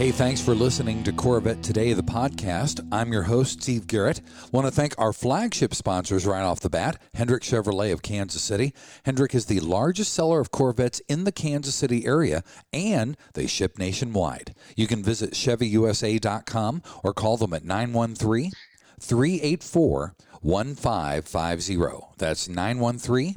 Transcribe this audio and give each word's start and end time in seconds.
Hey, 0.00 0.12
thanks 0.12 0.40
for 0.40 0.54
listening 0.54 1.04
to 1.04 1.12
Corvette 1.12 1.62
Today, 1.62 1.92
the 1.92 2.02
podcast. 2.02 2.80
I'm 2.90 3.12
your 3.12 3.24
host, 3.24 3.60
Steve 3.60 3.86
Garrett. 3.86 4.22
Want 4.50 4.66
to 4.66 4.70
thank 4.70 4.94
our 4.96 5.12
flagship 5.12 5.74
sponsors 5.74 6.24
right 6.24 6.40
off 6.40 6.60
the 6.60 6.70
bat 6.70 6.98
Hendrick 7.12 7.42
Chevrolet 7.42 7.92
of 7.92 8.00
Kansas 8.00 8.40
City. 8.40 8.72
Hendrick 9.02 9.34
is 9.34 9.44
the 9.44 9.60
largest 9.60 10.14
seller 10.14 10.40
of 10.40 10.50
Corvettes 10.50 11.02
in 11.06 11.24
the 11.24 11.32
Kansas 11.32 11.74
City 11.74 12.06
area, 12.06 12.42
and 12.72 13.14
they 13.34 13.46
ship 13.46 13.78
nationwide. 13.78 14.54
You 14.74 14.86
can 14.86 15.02
visit 15.02 15.32
ChevyUSA.com 15.32 16.82
or 17.04 17.12
call 17.12 17.36
them 17.36 17.52
at 17.52 17.66
913 17.66 18.52
384 18.98 20.14
1550. 20.40 22.06
That's 22.16 22.48
913 22.48 23.34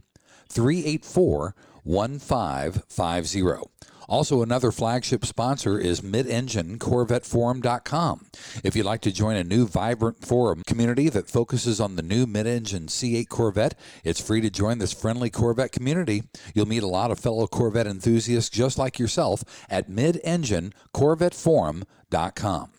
384 0.47 1.55
1550. 1.83 3.69
Also, 4.13 4.43
another 4.43 4.71
flagship 4.71 5.25
sponsor 5.25 5.79
is 5.79 6.03
Mid-Engine 6.03 6.77
CorvetteForum.com. 6.77 8.27
If 8.63 8.75
you'd 8.75 8.85
like 8.85 9.01
to 9.01 9.11
join 9.11 9.35
a 9.35 9.43
new 9.43 9.65
vibrant 9.65 10.23
forum 10.23 10.61
community 10.67 11.09
that 11.09 11.31
focuses 11.31 11.81
on 11.81 11.95
the 11.95 12.03
new 12.03 12.27
mid-engine 12.27 12.89
C8 12.89 13.27
Corvette, 13.27 13.73
it's 14.03 14.21
free 14.21 14.39
to 14.41 14.51
join 14.51 14.77
this 14.77 14.93
friendly 14.93 15.31
Corvette 15.31 15.71
community. 15.71 16.21
You'll 16.53 16.67
meet 16.67 16.83
a 16.83 16.87
lot 16.87 17.09
of 17.09 17.17
fellow 17.17 17.47
Corvette 17.47 17.87
enthusiasts 17.87 18.51
just 18.51 18.77
like 18.77 18.99
yourself 18.99 19.43
at 19.67 19.89
Mid-Engine 19.89 20.75
CorvetteForum.com. 20.95 22.69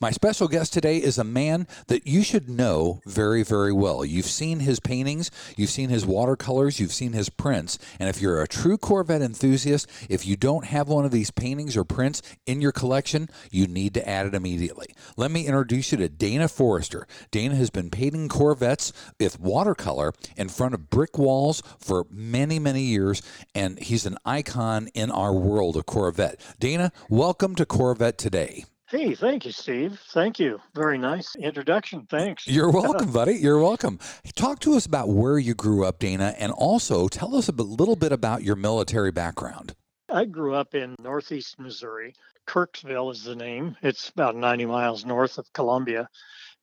My 0.00 0.12
special 0.12 0.46
guest 0.46 0.72
today 0.72 0.98
is 0.98 1.18
a 1.18 1.24
man 1.24 1.66
that 1.88 2.06
you 2.06 2.22
should 2.22 2.48
know 2.48 3.00
very, 3.04 3.42
very 3.42 3.72
well. 3.72 4.04
You've 4.04 4.26
seen 4.26 4.60
his 4.60 4.78
paintings, 4.78 5.28
you've 5.56 5.70
seen 5.70 5.88
his 5.88 6.06
watercolors, 6.06 6.78
you've 6.78 6.92
seen 6.92 7.14
his 7.14 7.28
prints. 7.28 7.80
And 7.98 8.08
if 8.08 8.22
you're 8.22 8.40
a 8.40 8.46
true 8.46 8.78
Corvette 8.78 9.22
enthusiast, 9.22 9.90
if 10.08 10.24
you 10.24 10.36
don't 10.36 10.66
have 10.66 10.86
one 10.86 11.04
of 11.04 11.10
these 11.10 11.32
paintings 11.32 11.76
or 11.76 11.82
prints 11.82 12.22
in 12.46 12.60
your 12.60 12.70
collection, 12.70 13.28
you 13.50 13.66
need 13.66 13.92
to 13.94 14.08
add 14.08 14.26
it 14.26 14.36
immediately. 14.36 14.86
Let 15.16 15.32
me 15.32 15.48
introduce 15.48 15.90
you 15.90 15.98
to 15.98 16.08
Dana 16.08 16.46
Forrester. 16.46 17.08
Dana 17.32 17.56
has 17.56 17.70
been 17.70 17.90
painting 17.90 18.28
Corvettes 18.28 18.92
with 19.18 19.40
watercolor 19.40 20.12
in 20.36 20.48
front 20.48 20.74
of 20.74 20.90
brick 20.90 21.18
walls 21.18 21.60
for 21.80 22.06
many, 22.08 22.60
many 22.60 22.82
years, 22.82 23.20
and 23.52 23.80
he's 23.80 24.06
an 24.06 24.16
icon 24.24 24.90
in 24.94 25.10
our 25.10 25.32
world 25.32 25.76
of 25.76 25.86
Corvette. 25.86 26.40
Dana, 26.60 26.92
welcome 27.08 27.56
to 27.56 27.66
Corvette 27.66 28.16
today. 28.16 28.64
Hey, 28.90 29.14
thank 29.14 29.44
you, 29.44 29.52
Steve. 29.52 30.00
Thank 30.14 30.38
you. 30.38 30.60
Very 30.74 30.96
nice 30.96 31.36
introduction. 31.36 32.06
Thanks. 32.08 32.46
You're 32.46 32.70
welcome, 32.70 33.12
buddy. 33.12 33.34
You're 33.34 33.58
welcome. 33.58 33.98
Talk 34.34 34.60
to 34.60 34.76
us 34.76 34.86
about 34.86 35.10
where 35.10 35.38
you 35.38 35.52
grew 35.52 35.84
up, 35.84 35.98
Dana, 35.98 36.34
and 36.38 36.52
also 36.52 37.06
tell 37.06 37.36
us 37.36 37.50
a 37.50 37.52
little 37.52 37.96
bit 37.96 38.12
about 38.12 38.44
your 38.44 38.56
military 38.56 39.12
background. 39.12 39.74
I 40.10 40.24
grew 40.24 40.54
up 40.54 40.74
in 40.74 40.96
northeast 41.02 41.60
Missouri. 41.60 42.14
Kirksville 42.46 43.12
is 43.12 43.24
the 43.24 43.36
name. 43.36 43.76
It's 43.82 44.08
about 44.08 44.36
90 44.36 44.64
miles 44.64 45.04
north 45.04 45.36
of 45.36 45.52
Columbia. 45.52 46.08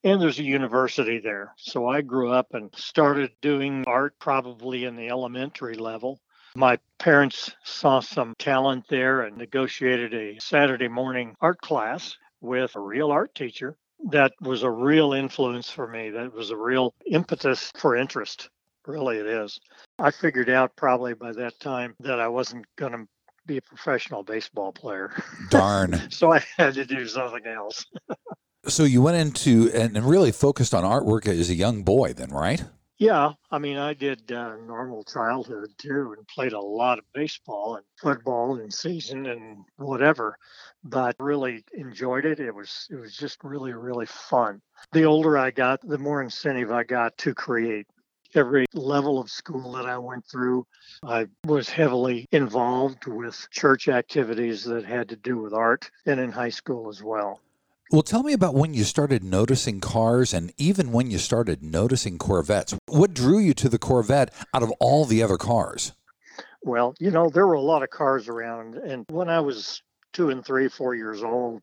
And 0.04 0.20
there's 0.20 0.40
a 0.40 0.44
university 0.44 1.20
there. 1.20 1.54
So 1.58 1.88
I 1.88 2.02
grew 2.02 2.32
up 2.32 2.56
and 2.56 2.72
started 2.76 3.34
doing 3.44 3.84
art 3.86 4.16
probably 4.20 4.86
in 4.86 4.96
the 4.96 5.10
elementary 5.10 5.76
level. 5.76 6.20
My 6.56 6.80
parents 7.00 7.52
saw 7.66 8.00
some 8.00 8.34
talent 8.40 8.86
there 8.90 9.22
and 9.22 9.36
negotiated 9.36 10.14
a 10.14 10.40
Saturday 10.40 10.88
morning 10.88 11.36
art 11.42 11.60
class 11.60 12.16
with 12.40 12.76
a 12.76 12.80
real 12.80 13.12
art 13.12 13.36
teacher. 13.36 13.78
That 14.10 14.32
was 14.40 14.64
a 14.64 14.72
real 14.72 15.12
influence 15.12 15.70
for 15.70 15.86
me. 15.86 16.12
That 16.12 16.34
was 16.34 16.52
a 16.52 16.58
real 16.58 16.94
impetus 17.06 17.74
for 17.78 17.98
interest. 17.98 18.50
Really, 18.88 19.18
it 19.18 19.26
is. 19.26 19.60
I 20.00 20.12
figured 20.12 20.50
out 20.50 20.76
probably 20.78 21.14
by 21.14 21.34
that 21.34 21.60
time 21.60 21.96
that 22.00 22.22
I 22.22 22.30
wasn't 22.30 22.66
going 22.78 22.94
to 22.94 23.06
be 23.46 23.58
a 23.58 23.62
professional 23.62 24.24
baseball 24.24 24.72
player. 24.72 25.12
Darn. 25.50 26.02
so 26.10 26.32
I 26.32 26.42
had 26.58 26.76
to 26.76 26.86
do 26.86 27.06
something 27.08 27.46
else. 27.46 27.86
so 28.68 28.84
you 28.84 29.02
went 29.02 29.18
into 29.18 29.70
and 29.74 29.98
really 30.06 30.32
focused 30.32 30.74
on 30.74 30.84
artwork 30.84 31.28
as 31.28 31.50
a 31.50 31.56
young 31.56 31.84
boy, 31.84 32.14
then, 32.14 32.30
right? 32.30 32.64
Yeah, 32.98 33.34
I 33.52 33.58
mean, 33.58 33.78
I 33.78 33.94
did 33.94 34.32
uh, 34.32 34.56
normal 34.56 35.04
childhood 35.04 35.74
too, 35.78 36.14
and 36.18 36.26
played 36.30 36.54
a 36.54 36.62
lot 36.62 36.98
of 36.98 37.04
baseball 37.14 37.76
and 37.76 37.86
football 38.02 38.58
in 38.58 38.72
season 38.72 39.26
and 39.26 39.66
whatever. 39.76 40.38
But 40.84 41.18
really 41.20 41.66
enjoyed 41.74 42.24
it. 42.26 42.40
It 42.40 42.56
was 42.56 42.88
it 42.90 42.96
was 42.96 43.16
just 43.16 43.44
really 43.44 43.74
really 43.74 44.06
fun. 44.06 44.62
The 44.94 45.04
older 45.04 45.38
I 45.38 45.52
got, 45.52 45.82
the 45.82 45.98
more 45.98 46.24
incentive 46.24 46.72
I 46.72 46.84
got 46.84 47.18
to 47.20 47.34
create. 47.34 47.88
Every 48.34 48.66
level 48.74 49.20
of 49.20 49.30
school 49.30 49.74
that 49.74 49.86
I 49.86 49.98
went 49.98 50.26
through, 50.26 50.66
I 51.04 51.28
was 51.46 51.70
heavily 51.70 52.28
involved 52.32 53.08
with 53.08 53.48
church 53.52 53.88
activities 53.88 54.66
that 54.66 54.84
had 54.86 55.10
to 55.10 55.16
do 55.16 55.38
with 55.38 55.54
art, 55.54 55.90
and 56.06 56.20
in 56.20 56.32
high 56.32 56.50
school 56.50 56.90
as 56.90 57.02
well. 57.04 57.40
Well, 57.92 58.02
tell 58.02 58.24
me 58.24 58.34
about 58.34 58.56
when 58.56 58.74
you 58.74 58.84
started 58.84 59.24
noticing 59.24 59.80
cars 59.80 60.34
and 60.34 60.52
even 60.58 60.92
when 60.92 61.12
you 61.12 61.20
started 61.20 61.62
noticing 61.62 62.18
Corvettes. 62.18 62.76
What 62.88 63.14
drew 63.14 63.38
you 63.38 63.54
to 63.56 63.70
the 63.70 63.78
Corvette 63.78 64.34
out 64.54 64.64
of 64.64 64.72
all 64.80 65.06
the 65.06 65.22
other 65.22 65.38
cars? 65.38 65.92
Well, 66.64 66.96
you 67.00 67.12
know, 67.12 67.30
there 67.30 67.46
were 67.46 67.54
a 67.54 67.62
lot 67.62 67.84
of 67.84 67.92
cars 67.92 68.28
around. 68.28 68.76
And 68.76 69.06
when 69.10 69.30
I 69.30 69.40
was 69.40 69.84
two 70.14 70.32
and 70.32 70.44
three, 70.44 70.68
four 70.68 70.96
years 70.96 71.22
old, 71.22 71.62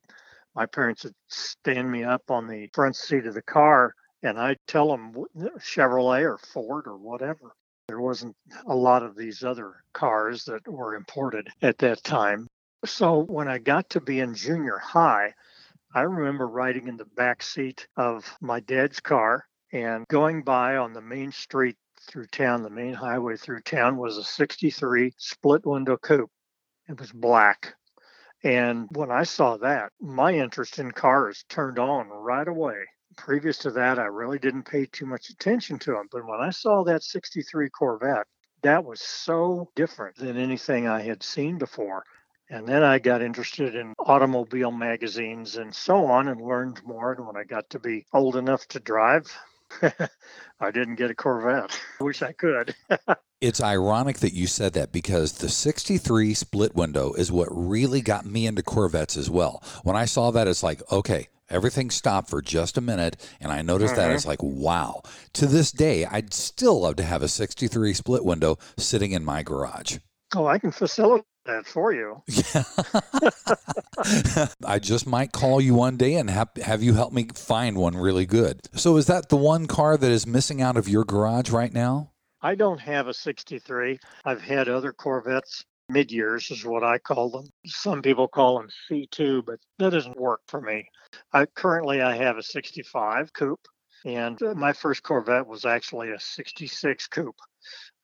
my 0.54 0.66
parents 0.66 1.02
would 1.02 1.14
stand 1.28 1.90
me 1.90 2.04
up 2.04 2.30
on 2.30 2.46
the 2.46 2.70
front 2.72 2.94
seat 2.94 3.26
of 3.26 3.34
the 3.34 3.42
car 3.42 3.94
and 4.22 4.38
I'd 4.38 4.60
tell 4.68 4.88
them 4.88 5.12
Chevrolet 5.58 6.22
or 6.22 6.38
Ford 6.38 6.86
or 6.86 6.96
whatever. 6.96 7.56
There 7.88 8.00
wasn't 8.00 8.36
a 8.66 8.74
lot 8.76 9.02
of 9.02 9.16
these 9.16 9.42
other 9.42 9.82
cars 9.92 10.44
that 10.44 10.68
were 10.68 10.94
imported 10.94 11.48
at 11.60 11.78
that 11.78 12.04
time. 12.04 12.46
So 12.84 13.18
when 13.18 13.48
I 13.48 13.58
got 13.58 13.90
to 13.90 14.00
be 14.00 14.20
in 14.20 14.34
junior 14.34 14.78
high, 14.78 15.34
I 15.94 16.02
remember 16.02 16.48
riding 16.48 16.88
in 16.88 16.96
the 16.96 17.04
back 17.04 17.42
seat 17.42 17.86
of 17.98 18.36
my 18.40 18.60
dad's 18.60 18.98
car 18.98 19.44
and 19.72 20.08
going 20.08 20.42
by 20.42 20.76
on 20.76 20.94
the 20.94 21.02
main 21.02 21.32
street 21.32 21.76
through 22.00 22.28
town, 22.28 22.62
the 22.62 22.70
main 22.70 22.94
highway 22.94 23.36
through 23.36 23.60
town 23.60 23.98
was 23.98 24.16
a 24.16 24.24
63 24.24 25.12
split 25.18 25.66
window 25.66 25.98
coupe. 25.98 26.30
It 26.88 26.98
was 26.98 27.12
black. 27.12 27.74
And 28.42 28.88
when 28.92 29.10
I 29.10 29.24
saw 29.24 29.58
that, 29.58 29.92
my 30.00 30.32
interest 30.32 30.78
in 30.78 30.92
cars 30.92 31.44
turned 31.50 31.78
on 31.78 32.08
right 32.08 32.48
away. 32.48 32.86
Previous 33.18 33.58
to 33.58 33.70
that, 33.72 33.98
I 33.98 34.06
really 34.06 34.38
didn't 34.38 34.64
pay 34.64 34.86
too 34.86 35.04
much 35.04 35.28
attention 35.28 35.78
to 35.80 35.92
them. 35.92 36.08
But 36.10 36.26
when 36.26 36.40
I 36.40 36.50
saw 36.50 36.84
that 36.84 37.02
63 37.02 37.68
Corvette, 37.68 38.26
that 38.62 38.82
was 38.84 39.02
so 39.02 39.70
different 39.76 40.16
than 40.16 40.38
anything 40.38 40.88
I 40.88 41.02
had 41.02 41.22
seen 41.22 41.58
before. 41.58 42.02
And 42.52 42.68
then 42.68 42.82
I 42.82 42.98
got 42.98 43.22
interested 43.22 43.74
in 43.74 43.94
automobile 43.98 44.70
magazines 44.70 45.56
and 45.56 45.74
so 45.74 46.04
on 46.04 46.28
and 46.28 46.38
learned 46.38 46.84
more. 46.84 47.12
And 47.12 47.26
when 47.26 47.34
I 47.34 47.44
got 47.44 47.70
to 47.70 47.78
be 47.78 48.04
old 48.12 48.36
enough 48.36 48.68
to 48.68 48.78
drive, 48.78 49.34
I 50.60 50.70
didn't 50.70 50.96
get 50.96 51.10
a 51.10 51.14
Corvette. 51.14 51.80
I 52.00 52.04
wish 52.04 52.20
I 52.20 52.32
could. 52.32 52.74
it's 53.40 53.62
ironic 53.62 54.18
that 54.18 54.34
you 54.34 54.46
said 54.46 54.74
that 54.74 54.92
because 54.92 55.32
the 55.32 55.48
63 55.48 56.34
split 56.34 56.74
window 56.74 57.14
is 57.14 57.32
what 57.32 57.48
really 57.50 58.02
got 58.02 58.26
me 58.26 58.46
into 58.46 58.62
Corvettes 58.62 59.16
as 59.16 59.30
well. 59.30 59.62
When 59.82 59.96
I 59.96 60.04
saw 60.04 60.30
that, 60.32 60.46
it's 60.46 60.62
like, 60.62 60.82
okay, 60.92 61.28
everything 61.48 61.88
stopped 61.88 62.28
for 62.28 62.42
just 62.42 62.78
a 62.78 62.80
minute 62.80 63.14
and 63.38 63.52
i 63.52 63.60
noticed 63.60 63.94
that 63.94 64.10
it's 64.10 64.22
mm-hmm. 64.22 64.30
like 64.30 64.42
wow 64.42 65.02
to 65.34 65.44
this 65.44 65.70
day 65.70 66.06
i'd 66.06 66.32
still 66.32 66.80
love 66.80 66.96
to 66.96 67.02
have 67.02 67.20
a 67.20 67.28
63 67.28 67.92
split 67.92 68.24
window 68.24 68.56
sitting 68.78 69.12
in 69.12 69.22
my 69.22 69.42
garage 69.42 69.98
oh 70.34 70.46
i 70.46 70.58
can 70.58 70.70
facilitate 70.70 71.26
that 71.44 71.66
for 71.66 71.92
you. 71.92 72.22
Yeah. 72.28 72.64
I 74.66 74.78
just 74.78 75.06
might 75.06 75.32
call 75.32 75.60
you 75.60 75.74
one 75.74 75.96
day 75.96 76.14
and 76.14 76.30
have, 76.30 76.50
have 76.62 76.82
you 76.82 76.94
help 76.94 77.12
me 77.12 77.28
find 77.34 77.76
one 77.76 77.96
really 77.96 78.26
good. 78.26 78.60
So, 78.74 78.96
is 78.96 79.06
that 79.06 79.28
the 79.28 79.36
one 79.36 79.66
car 79.66 79.96
that 79.96 80.10
is 80.10 80.26
missing 80.26 80.62
out 80.62 80.76
of 80.76 80.88
your 80.88 81.04
garage 81.04 81.50
right 81.50 81.72
now? 81.72 82.10
I 82.40 82.54
don't 82.54 82.80
have 82.80 83.06
a 83.06 83.14
63. 83.14 83.98
I've 84.24 84.42
had 84.42 84.68
other 84.68 84.92
Corvettes. 84.92 85.64
Mid 85.88 86.10
years 86.10 86.50
is 86.50 86.64
what 86.64 86.82
I 86.84 86.98
call 86.98 87.28
them. 87.28 87.50
Some 87.66 88.02
people 88.02 88.26
call 88.26 88.58
them 88.58 88.68
C2, 88.90 89.44
but 89.44 89.58
that 89.78 89.90
doesn't 89.90 90.18
work 90.18 90.40
for 90.46 90.60
me. 90.60 90.88
I 91.32 91.44
currently 91.44 92.00
I 92.00 92.16
have 92.16 92.38
a 92.38 92.42
65 92.42 93.32
coupe, 93.34 93.66
and 94.06 94.40
uh, 94.42 94.54
my 94.54 94.72
first 94.72 95.02
Corvette 95.02 95.46
was 95.46 95.66
actually 95.66 96.10
a 96.12 96.18
66 96.18 97.08
coupe 97.08 97.36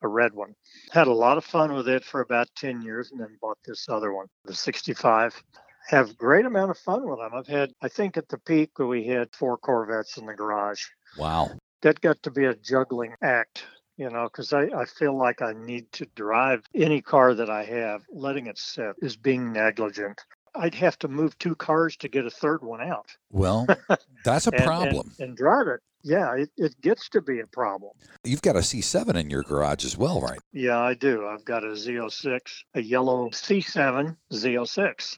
a 0.01 0.07
red 0.07 0.33
one. 0.33 0.55
Had 0.91 1.07
a 1.07 1.13
lot 1.13 1.37
of 1.37 1.45
fun 1.45 1.73
with 1.73 1.87
it 1.87 2.03
for 2.03 2.21
about 2.21 2.47
10 2.55 2.81
years 2.81 3.11
and 3.11 3.19
then 3.19 3.37
bought 3.41 3.59
this 3.65 3.87
other 3.89 4.13
one, 4.13 4.27
the 4.45 4.55
65. 4.55 5.41
have 5.87 6.17
great 6.17 6.45
amount 6.45 6.71
of 6.71 6.77
fun 6.77 7.07
with 7.07 7.19
them. 7.19 7.31
I've 7.33 7.47
had, 7.47 7.71
I 7.81 7.87
think 7.87 8.17
at 8.17 8.27
the 8.27 8.37
peak 8.39 8.77
we 8.79 9.05
had 9.05 9.33
four 9.35 9.57
Corvettes 9.57 10.17
in 10.17 10.25
the 10.25 10.33
garage. 10.33 10.83
Wow. 11.17 11.51
That 11.81 12.01
got 12.01 12.21
to 12.23 12.31
be 12.31 12.45
a 12.45 12.55
juggling 12.55 13.13
act, 13.21 13.63
you 13.97 14.09
know, 14.09 14.23
because 14.25 14.51
I, 14.51 14.63
I 14.65 14.85
feel 14.85 15.17
like 15.17 15.41
I 15.41 15.53
need 15.53 15.91
to 15.93 16.07
drive 16.15 16.63
any 16.75 17.01
car 17.01 17.33
that 17.33 17.49
I 17.49 17.63
have. 17.65 18.01
Letting 18.11 18.47
it 18.47 18.57
sit 18.57 18.95
is 19.01 19.15
being 19.15 19.53
negligent. 19.53 20.21
I'd 20.59 20.75
have 20.75 20.99
to 20.99 21.07
move 21.07 21.37
two 21.37 21.55
cars 21.55 21.95
to 21.97 22.09
get 22.09 22.25
a 22.25 22.29
third 22.29 22.63
one 22.63 22.81
out. 22.81 23.15
Well, 23.31 23.65
that's 24.25 24.47
a 24.47 24.53
and, 24.53 24.63
problem. 24.63 25.11
And, 25.19 25.29
and 25.29 25.37
drive 25.37 25.67
it. 25.67 25.79
Yeah, 26.03 26.35
it, 26.35 26.49
it 26.57 26.79
gets 26.81 27.09
to 27.09 27.21
be 27.21 27.39
a 27.39 27.47
problem. 27.47 27.91
You've 28.23 28.41
got 28.41 28.55
a 28.55 28.59
C7 28.59 29.15
in 29.15 29.29
your 29.29 29.43
garage 29.43 29.85
as 29.85 29.97
well, 29.97 30.21
right? 30.21 30.39
Yeah, 30.53 30.79
I 30.79 30.93
do. 30.93 31.27
I've 31.27 31.45
got 31.45 31.63
a 31.63 31.69
Z06, 31.69 32.39
a 32.73 32.81
yellow 32.81 33.29
C7 33.29 34.15
Z06. 34.31 35.17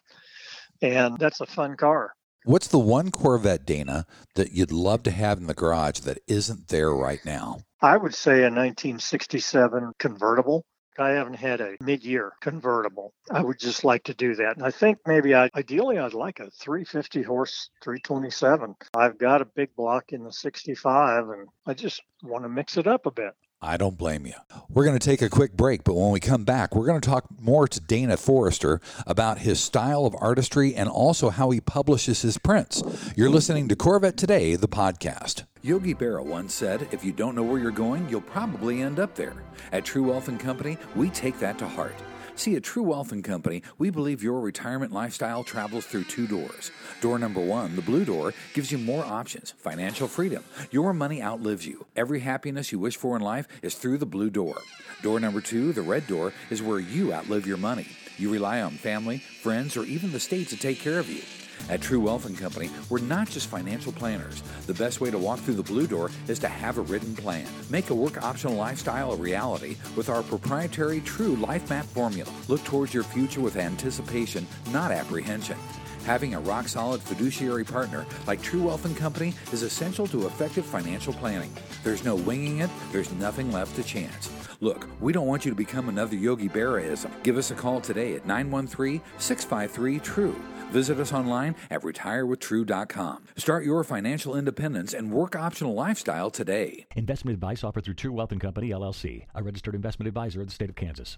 And 0.82 1.18
that's 1.18 1.42
a 1.42 1.46
fun 1.46 1.76
car. 1.76 2.14
What's 2.44 2.68
the 2.68 2.80
one 2.80 3.12
Corvette, 3.12 3.66
Dana, 3.66 4.08
that 4.34 4.52
you'd 4.52 4.72
love 4.72 5.04
to 5.04 5.12
have 5.12 5.38
in 5.38 5.46
the 5.46 5.54
garage 5.54 6.00
that 6.00 6.20
isn't 6.28 6.70
there 6.70 6.92
right 6.92 7.24
now? 7.24 7.60
I 7.82 7.98
would 7.98 8.16
say 8.16 8.40
a 8.40 8.50
1967 8.50 9.94
convertible. 10.00 10.66
I 11.00 11.10
haven't 11.10 11.36
had 11.36 11.62
a 11.62 11.76
mid-year 11.82 12.34
convertible. 12.42 13.14
I 13.30 13.42
would 13.42 13.60
just 13.60 13.84
like 13.84 14.04
to 14.06 14.14
do 14.14 14.36
that. 14.36 14.58
And 14.58 14.66
I 14.66 14.72
think 14.72 15.00
maybe 15.06 15.36
I 15.36 15.50
ideally 15.56 15.98
I'd 15.98 16.14
like 16.14 16.40
a 16.40 16.50
350 16.50 17.24
horse 17.24 17.70
327. 17.84 18.76
I've 18.96 19.18
got 19.18 19.42
a 19.42 19.46
big 19.46 19.76
block 19.76 20.12
in 20.12 20.24
the 20.24 20.34
65 20.34 21.30
and 21.30 21.48
I 21.66 21.74
just 21.74 22.02
want 22.24 22.44
to 22.44 22.50
mix 22.50 22.78
it 22.78 22.88
up 22.88 23.06
a 23.06 23.12
bit. 23.12 23.34
I 23.64 23.78
don't 23.78 23.98
blame 23.98 24.26
you. 24.26 24.34
We're 24.70 24.86
going 24.86 24.98
to 24.98 25.06
take 25.06 25.22
a 25.22 25.30
quick 25.30 25.54
break, 25.54 25.84
but 25.84 25.94
when 25.94 26.10
we 26.10 26.20
come 26.20 26.46
back, 26.46 26.74
we're 26.74 26.88
going 26.88 27.00
to 27.00 27.08
talk 27.08 27.28
more 27.40 27.68
to 27.68 27.80
Dana 27.80 28.18
Forrester 28.18 28.82
about 29.06 29.40
his 29.40 29.60
style 29.60 30.08
of 30.08 30.16
artistry 30.20 30.74
and 30.74 30.90
also 30.90 31.30
how 31.30 31.52
he 31.52 31.62
publishes 31.62 32.24
his 32.24 32.40
prints. 32.40 32.82
You're 33.16 33.30
listening 33.30 33.68
to 33.68 33.76
Corvette 33.76 34.18
Today, 34.18 34.56
the 34.56 34.68
podcast. 34.68 35.44
Yogi 35.64 35.94
Berra 35.94 36.26
once 36.26 36.56
said, 36.56 36.88
If 36.92 37.04
you 37.04 37.12
don't 37.12 37.36
know 37.36 37.44
where 37.44 37.60
you're 37.60 37.70
going, 37.70 38.10
you'll 38.10 38.22
probably 38.22 38.82
end 38.82 39.00
up 39.00 39.14
there. 39.14 39.36
At 39.72 39.86
True 39.86 40.02
Wealth 40.02 40.28
and 40.28 40.40
Company, 40.40 40.76
we 40.96 41.12
take 41.12 41.38
that 41.38 41.60
to 41.60 41.68
heart. 41.68 41.94
See, 42.34 42.56
at 42.56 42.64
True 42.64 42.82
Wealth 42.82 43.12
and 43.12 43.24
Company, 43.24 43.62
we 43.78 43.92
believe 43.92 44.24
your 44.24 44.40
retirement 44.40 44.92
lifestyle 44.92 45.44
travels 45.44 45.86
through 45.86 46.06
two 46.06 46.26
doors. 46.26 46.72
Door 47.00 47.20
number 47.20 47.42
one, 47.42 47.76
the 47.76 47.84
blue 47.84 48.06
door, 48.06 48.34
gives 48.56 48.72
you 48.72 48.80
more 48.80 49.06
options, 49.06 49.52
financial 49.52 50.08
freedom. 50.08 50.44
Your 50.72 50.94
money 50.94 51.22
outlives 51.22 51.68
you. 51.68 51.86
Every 51.96 52.22
happiness 52.22 52.72
you 52.72 52.80
wish 52.80 52.98
for 52.98 53.16
in 53.16 53.22
life 53.22 53.48
is 53.62 53.76
through 53.76 54.00
the 54.00 54.08
blue 54.08 54.32
door. 54.32 54.60
Door 55.04 55.20
number 55.20 55.42
two, 55.42 55.74
the 55.74 55.84
red 55.84 56.08
door, 56.08 56.34
is 56.50 56.64
where 56.64 56.80
you 56.80 57.14
outlive 57.14 57.46
your 57.46 57.58
money. 57.58 57.86
You 58.18 58.32
rely 58.32 58.62
on 58.62 58.72
family, 58.72 59.20
friends, 59.20 59.78
or 59.78 59.84
even 59.84 60.12
the 60.12 60.20
state 60.20 60.48
to 60.48 60.58
take 60.58 60.80
care 60.80 60.98
of 60.98 61.08
you. 61.08 61.22
At 61.70 61.82
True 61.82 62.00
Wealth 62.00 62.26
and 62.26 62.38
Company, 62.38 62.70
we're 62.90 63.00
not 63.00 63.30
just 63.30 63.48
financial 63.48 63.92
planners. 63.92 64.42
The 64.68 64.74
best 64.74 65.02
way 65.02 65.12
to 65.12 65.18
walk 65.18 65.40
through 65.40 65.56
the 65.56 65.64
blue 65.64 65.88
door 65.88 66.12
is 66.28 66.40
to 66.40 66.48
have 66.48 66.78
a 66.78 66.82
written 66.82 67.16
plan. 67.16 67.48
Make 67.70 67.90
a 67.90 67.96
work 67.96 68.22
optional 68.24 68.56
lifestyle 68.56 69.12
a 69.14 69.16
reality 69.16 69.78
with 69.96 70.10
our 70.10 70.24
proprietary 70.24 71.02
True 71.02 71.36
Life 71.36 71.70
Map 71.70 71.86
formula. 71.86 72.32
Look 72.48 72.64
towards 72.64 72.94
your 72.94 73.04
future 73.04 73.42
with 73.42 73.56
anticipation, 73.56 74.46
not 74.72 74.92
apprehension. 74.92 75.58
Having 76.06 76.34
a 76.34 76.40
rock 76.40 76.68
solid 76.68 77.02
fiduciary 77.02 77.64
partner 77.64 78.06
like 78.26 78.42
True 78.42 78.64
Wealth 78.64 78.86
and 78.86 78.98
Company 78.98 79.34
is 79.54 79.62
essential 79.62 80.08
to 80.08 80.26
effective 80.26 80.66
financial 80.66 81.14
planning. 81.14 81.54
There's 81.84 82.04
no 82.04 82.16
winging 82.16 82.60
it, 82.60 82.70
there's 82.92 83.12
nothing 83.14 83.52
left 83.52 83.76
to 83.76 83.84
chance. 83.84 84.32
Look, 84.62 84.88
we 85.00 85.14
don't 85.14 85.28
want 85.28 85.46
you 85.46 85.52
to 85.52 85.56
become 85.56 85.90
another 85.90 86.16
Yogi 86.16 86.50
Berraism. 86.50 87.12
Give 87.24 87.38
us 87.38 87.52
a 87.52 87.56
call 87.56 87.82
today 87.82 88.16
at 88.16 88.26
913 88.26 89.02
653 89.18 90.00
TRUE. 90.00 90.36
Visit 90.72 91.00
us 91.00 91.14
online 91.14 91.56
at 91.70 91.82
retirewithtrue.com. 91.82 93.24
Start 93.36 93.66
your 93.66 93.84
financial 93.84 94.36
independence 94.36 94.94
and 94.94 95.12
work 95.12 95.36
optional 95.36 95.74
lifestyle 95.74 96.30
today. 96.30 96.86
Investment 96.96 97.36
advice 97.36 97.64
offered 97.64 97.84
through 97.84 97.96
True 97.96 98.14
Wealth 98.14 98.32
and 98.32 98.42
Company, 98.42 98.70
LLC, 98.70 99.26
a 99.36 99.44
registered 99.44 99.76
investment 99.76 100.08
advisor 100.08 100.42
of 100.42 100.48
the 100.48 100.54
state 100.54 100.70
of 100.70 100.76
Kansas. 100.76 101.18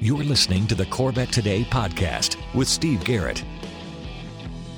You're 0.00 0.22
listening 0.24 0.66
to 0.66 0.74
the 0.74 0.84
Corvette 0.86 1.32
Today 1.32 1.64
podcast 1.64 2.36
with 2.54 2.68
Steve 2.68 3.02
Garrett. 3.04 3.42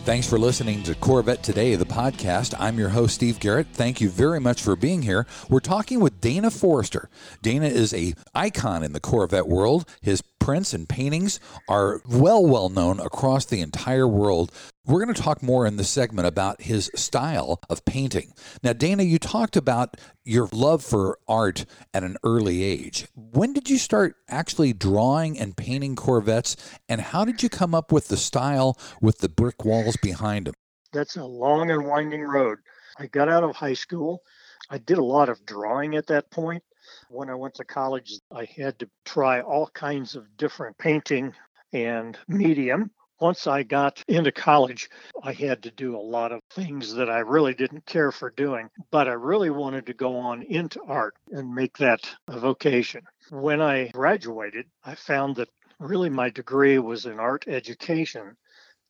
Thanks 0.07 0.29
for 0.29 0.39
listening 0.39 0.85
to 0.85 0.95
Corvette 0.95 1.43
Today, 1.43 1.75
the 1.75 1.85
podcast. 1.85 2.55
I'm 2.61 2.79
your 2.79 2.91
host, 2.91 3.17
Steve 3.17 3.41
Garrett. 3.41 3.67
Thank 3.73 4.01
you 4.01 4.09
very 4.09 4.39
much 4.39 4.63
for 4.63 4.77
being 4.77 5.03
here. 5.03 5.27
We're 5.49 5.59
talking 5.59 5.99
with 5.99 6.21
Dana 6.21 6.53
Forrester. 6.53 7.11
Dana 7.43 7.67
is 7.67 7.93
a 7.93 8.15
icon 8.33 8.85
in 8.85 8.93
the 8.93 9.01
Corvette 9.01 9.49
world. 9.49 9.85
His 10.01 10.23
prints 10.39 10.73
and 10.73 10.89
paintings 10.89 11.41
are 11.69 12.03
well, 12.09 12.47
well 12.47 12.69
known 12.69 13.01
across 13.01 13.47
the 13.47 13.61
entire 13.61 14.07
world. 14.07 14.53
We're 14.89 15.05
going 15.05 15.13
to 15.13 15.21
talk 15.21 15.43
more 15.43 15.67
in 15.67 15.79
this 15.79 15.91
segment 15.91 16.29
about 16.29 16.63
his 16.63 16.93
style 16.95 17.61
of 17.69 17.85
painting. 17.85 18.33
Now, 18.63 18.73
Dana, 18.73 19.03
you 19.03 19.19
talked 19.19 19.57
about 19.57 19.97
your 20.25 20.49
love 20.53 20.85
for 20.85 21.19
art 21.27 21.67
at 21.93 22.05
an 22.05 22.17
early 22.23 22.63
age. 22.63 23.09
When 23.17 23.53
did 23.53 23.69
you 23.69 23.79
start 23.79 24.15
actually 24.29 24.73
drawing 24.73 25.41
and 25.41 25.57
painting 25.57 25.97
Corvettes, 25.97 26.57
and 26.89 27.01
how 27.01 27.25
did 27.25 27.43
you 27.43 27.49
come 27.49 27.75
up 27.75 27.91
with 27.91 28.07
the 28.07 28.17
style 28.17 28.79
with 29.01 29.19
the 29.19 29.29
brick 29.29 29.65
walls 29.65 29.97
behind 29.97 30.47
them? 30.47 30.55
That's 30.93 31.17
a 31.17 31.25
long 31.25 31.73
and 31.73 31.85
winding 31.85 32.23
road. 32.23 32.59
I 32.97 33.07
got 33.07 33.29
out 33.29 33.43
of 33.43 33.57
high 33.57 33.75
school. 33.75 34.23
I 34.71 34.79
did 34.79 34.99
a 34.99 35.05
lot 35.05 35.29
of 35.29 35.45
drawing 35.45 35.97
at 35.97 36.07
that 36.07 36.31
point. 36.31 36.63
When 37.11 37.29
I 37.29 37.35
went 37.35 37.55
to 37.55 37.65
college, 37.65 38.21
I 38.31 38.45
had 38.57 38.79
to 38.79 38.89
try 39.05 39.41
all 39.41 39.67
kinds 39.75 40.15
of 40.15 40.37
different 40.37 40.79
painting 40.79 41.35
and 41.73 42.17
medium 42.29 42.93
once 43.21 43.47
I 43.47 43.63
got 43.63 44.03
into 44.09 44.33
college, 44.33 44.91
I 45.23 45.33
had 45.33 45.63
to 45.63 45.71
do 45.71 45.97
a 45.97 45.99
lot 45.99 46.33
of 46.33 46.41
things 46.51 46.95
that 46.95 47.09
I 47.09 47.21
really 47.21 47.55
didn't 47.55 47.87
care 47.87 48.13
for 48.13 48.31
doing, 48.31 48.69
but 48.91 49.09
I 49.09 49.13
really 49.13 49.51
wanted 49.51 49.87
to 49.87 49.95
go 49.95 50.17
on 50.17 50.43
into 50.43 50.83
art 50.87 51.15
and 51.31 51.55
make 51.55 51.79
that 51.79 52.11
a 52.29 52.39
vocation. 52.39 53.03
When 53.31 53.61
I 53.63 53.89
graduated, 53.89 54.67
I 54.85 54.95
found 54.95 55.37
that 55.37 55.49
really 55.79 56.11
my 56.11 56.31
degree 56.31 56.79
was 56.79 57.07
in 57.07 57.19
art 57.19 57.47
education. 57.49 58.37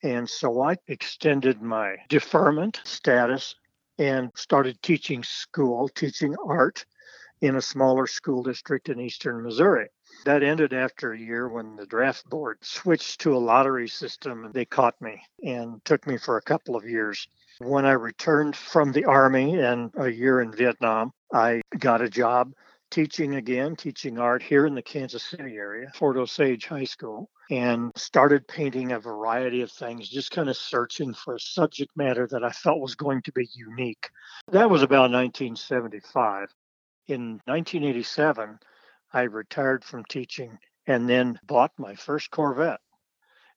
And 0.02 0.28
so 0.28 0.62
I 0.62 0.76
extended 0.88 1.62
my 1.62 1.96
deferment 2.08 2.80
status 2.84 3.54
and 3.98 4.30
started 4.34 4.82
teaching 4.82 5.22
school, 5.22 5.88
teaching 5.88 6.36
art 6.46 6.84
in 7.40 7.56
a 7.56 7.62
smaller 7.62 8.06
school 8.06 8.42
district 8.42 8.88
in 8.88 9.00
eastern 9.00 9.42
Missouri. 9.42 9.88
That 10.24 10.42
ended 10.42 10.72
after 10.72 11.12
a 11.12 11.18
year 11.18 11.48
when 11.48 11.76
the 11.76 11.86
draft 11.86 12.28
board 12.28 12.58
switched 12.62 13.20
to 13.20 13.36
a 13.36 13.38
lottery 13.38 13.88
system 13.88 14.44
and 14.44 14.54
they 14.54 14.64
caught 14.64 15.00
me 15.00 15.20
and 15.44 15.84
took 15.84 16.06
me 16.06 16.16
for 16.16 16.36
a 16.36 16.42
couple 16.42 16.76
of 16.76 16.88
years. 16.88 17.28
When 17.58 17.84
I 17.84 17.92
returned 17.92 18.56
from 18.56 18.92
the 18.92 19.04
Army 19.04 19.58
and 19.58 19.90
a 19.96 20.08
year 20.08 20.40
in 20.40 20.52
Vietnam, 20.52 21.12
I 21.32 21.62
got 21.78 22.02
a 22.02 22.08
job 22.08 22.52
teaching 22.90 23.34
again, 23.34 23.76
teaching 23.76 24.18
art 24.18 24.42
here 24.42 24.66
in 24.66 24.74
the 24.74 24.82
Kansas 24.82 25.24
City 25.24 25.56
area, 25.56 25.90
Fort 25.94 26.16
Osage 26.16 26.66
High 26.66 26.84
School, 26.84 27.28
and 27.50 27.92
started 27.96 28.46
painting 28.48 28.92
a 28.92 29.00
variety 29.00 29.62
of 29.62 29.70
things, 29.70 30.08
just 30.08 30.30
kind 30.30 30.48
of 30.48 30.56
searching 30.56 31.12
for 31.14 31.34
a 31.34 31.40
subject 31.40 31.90
matter 31.96 32.26
that 32.28 32.44
I 32.44 32.50
felt 32.50 32.80
was 32.80 32.94
going 32.94 33.22
to 33.22 33.32
be 33.32 33.48
unique. 33.54 34.08
That 34.52 34.70
was 34.70 34.82
about 34.82 35.10
1975. 35.10 36.48
In 37.08 37.40
1987, 37.44 38.58
I 39.12 39.22
retired 39.22 39.84
from 39.84 40.04
teaching 40.06 40.58
and 40.88 41.08
then 41.08 41.38
bought 41.44 41.70
my 41.78 41.94
first 41.94 42.32
Corvette. 42.32 42.80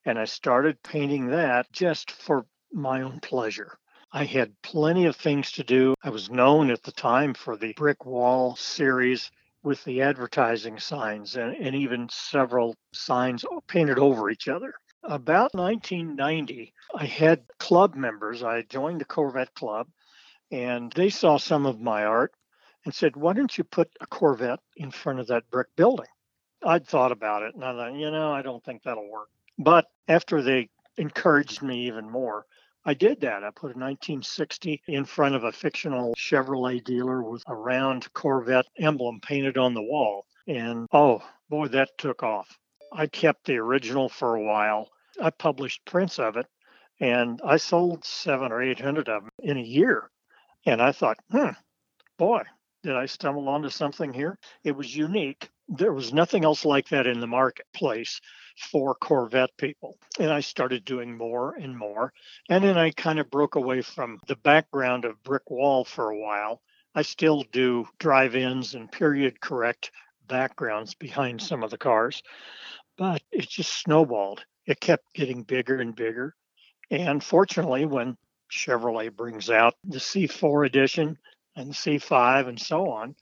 And 0.06 0.20
I 0.20 0.26
started 0.26 0.84
painting 0.84 1.28
that 1.28 1.72
just 1.72 2.12
for 2.12 2.46
my 2.72 3.02
own 3.02 3.20
pleasure. 3.22 3.80
I 4.12 4.26
had 4.26 4.62
plenty 4.62 5.08
of 5.08 5.16
things 5.16 5.52
to 5.54 5.64
do. 5.64 5.96
I 6.04 6.12
was 6.12 6.30
known 6.30 6.70
at 6.70 6.84
the 6.84 6.92
time 6.92 7.34
for 7.34 7.58
the 7.58 7.74
brick 7.74 8.06
wall 8.06 8.56
series 8.56 9.32
with 9.64 9.84
the 9.84 10.04
advertising 10.04 10.78
signs 10.78 11.36
and, 11.36 11.56
and 11.56 11.76
even 11.76 12.08
several 12.10 12.76
signs 12.94 13.44
painted 13.68 13.98
over 13.98 14.30
each 14.30 14.48
other. 14.48 14.76
About 15.02 15.56
1990, 15.56 16.72
I 16.94 17.06
had 17.06 17.46
club 17.58 17.96
members. 17.96 18.44
I 18.44 18.62
joined 18.62 19.02
the 19.02 19.06
Corvette 19.06 19.56
Club 19.56 19.88
and 20.52 20.92
they 20.94 21.10
saw 21.10 21.38
some 21.38 21.66
of 21.66 21.80
my 21.80 22.06
art 22.06 22.34
and 22.86 22.94
said, 22.94 23.16
Why 23.16 23.34
don't 23.34 23.58
you 23.58 23.64
put 23.64 23.90
a 24.02 24.08
Corvette 24.08 24.60
in 24.78 24.92
front 24.92 25.20
of 25.20 25.28
that 25.28 25.50
brick 25.50 25.68
building? 25.76 26.08
I'd 26.64 26.88
thought 26.88 27.12
about 27.12 27.44
it 27.44 27.56
and 27.56 27.64
I 27.64 27.74
thought, 27.74 27.94
you 27.94 28.12
know, 28.12 28.32
I 28.32 28.42
don't 28.42 28.64
think 28.64 28.84
that'll 28.84 29.10
work. 29.10 29.30
But 29.58 29.86
after 30.08 30.42
they 30.42 30.70
encouraged 30.98 31.62
me 31.62 31.88
even 31.88 32.10
more, 32.10 32.46
I 32.86 32.94
did 32.94 33.22
that. 33.22 33.44
I 33.44 33.52
put 33.52 33.76
a 33.76 33.80
1960 33.80 34.82
in 34.88 35.06
front 35.06 35.36
of 35.36 35.44
a 35.44 35.52
fictional 35.52 36.16
Chevrolet 36.16 36.84
dealer 36.84 37.22
with 37.24 37.44
a 37.48 37.56
round 37.56 38.12
Corvette 38.14 38.68
emblem 38.78 39.20
painted 39.22 39.58
on 39.58 39.74
the 39.74 39.82
wall. 39.82 40.26
And 40.48 40.88
oh, 40.92 41.22
boy, 41.50 41.68
that 41.70 41.98
took 41.98 42.24
off. 42.24 42.58
I 42.92 43.08
kept 43.08 43.46
the 43.46 43.58
original 43.58 44.10
for 44.10 44.36
a 44.36 44.44
while. 44.44 44.90
I 45.22 45.30
published 45.30 45.86
prints 45.86 46.20
of 46.20 46.38
it 46.38 46.48
and 47.00 47.40
I 47.44 47.58
sold 47.58 48.04
seven 48.04 48.52
or 48.52 48.62
800 48.62 49.08
of 49.08 49.24
them 49.24 49.32
in 49.40 49.58
a 49.58 49.62
year. 49.62 50.10
And 50.66 50.82
I 50.82 50.92
thought, 50.92 51.18
hmm, 51.32 51.52
boy, 52.18 52.44
did 52.84 52.96
I 52.96 53.06
stumble 53.06 53.50
onto 53.50 53.70
something 53.70 54.14
here? 54.14 54.38
It 54.64 54.72
was 54.72 54.96
unique, 54.96 55.50
There 55.68 55.94
was 55.94 56.14
nothing 56.14 56.46
else 56.46 56.66
like 56.66 56.90
that 56.90 57.08
in 57.08 57.20
the 57.20 57.28
marketplace 57.28 58.20
for 58.72 58.96
Corvette 58.96 59.56
people. 59.58 59.98
And 60.20 60.32
I 60.32 60.40
started 60.40 60.86
doing 60.86 61.18
more 61.18 61.56
and 61.56 61.78
more. 61.78 62.14
And 62.50 62.64
then 62.64 62.78
I 62.78 62.92
kind 62.92 63.20
of 63.20 63.30
broke 63.30 63.56
away 63.56 63.82
from 63.82 64.20
the 64.28 64.38
background 64.38 65.06
of 65.06 65.22
brick 65.24 65.50
wall 65.50 65.84
for 65.86 66.10
a 66.10 66.18
while. 66.18 66.62
I 66.96 67.04
still 67.04 67.44
do 67.52 67.88
drive 68.00 68.36
ins 68.36 68.74
and 68.74 68.92
period 68.92 69.42
correct 69.42 69.92
backgrounds 70.28 70.96
behind 70.96 71.42
some 71.42 71.64
of 71.64 71.72
the 71.72 71.78
cars, 71.78 72.22
but 72.98 73.22
it 73.32 73.50
just 73.50 73.74
snowballed. 73.74 74.44
It 74.66 74.80
kept 74.80 75.14
getting 75.14 75.44
bigger 75.44 75.80
and 75.80 75.96
bigger. 75.96 76.36
And 76.90 77.24
fortunately, 77.24 77.86
when 77.86 78.18
Chevrolet 78.52 79.16
brings 79.16 79.50
out 79.50 79.76
the 79.84 80.00
C4 80.00 80.66
edition 80.66 81.18
and 81.60 81.74
C5 81.74 82.48
and 82.48 82.60
so 82.60 82.90
on, 82.90 83.16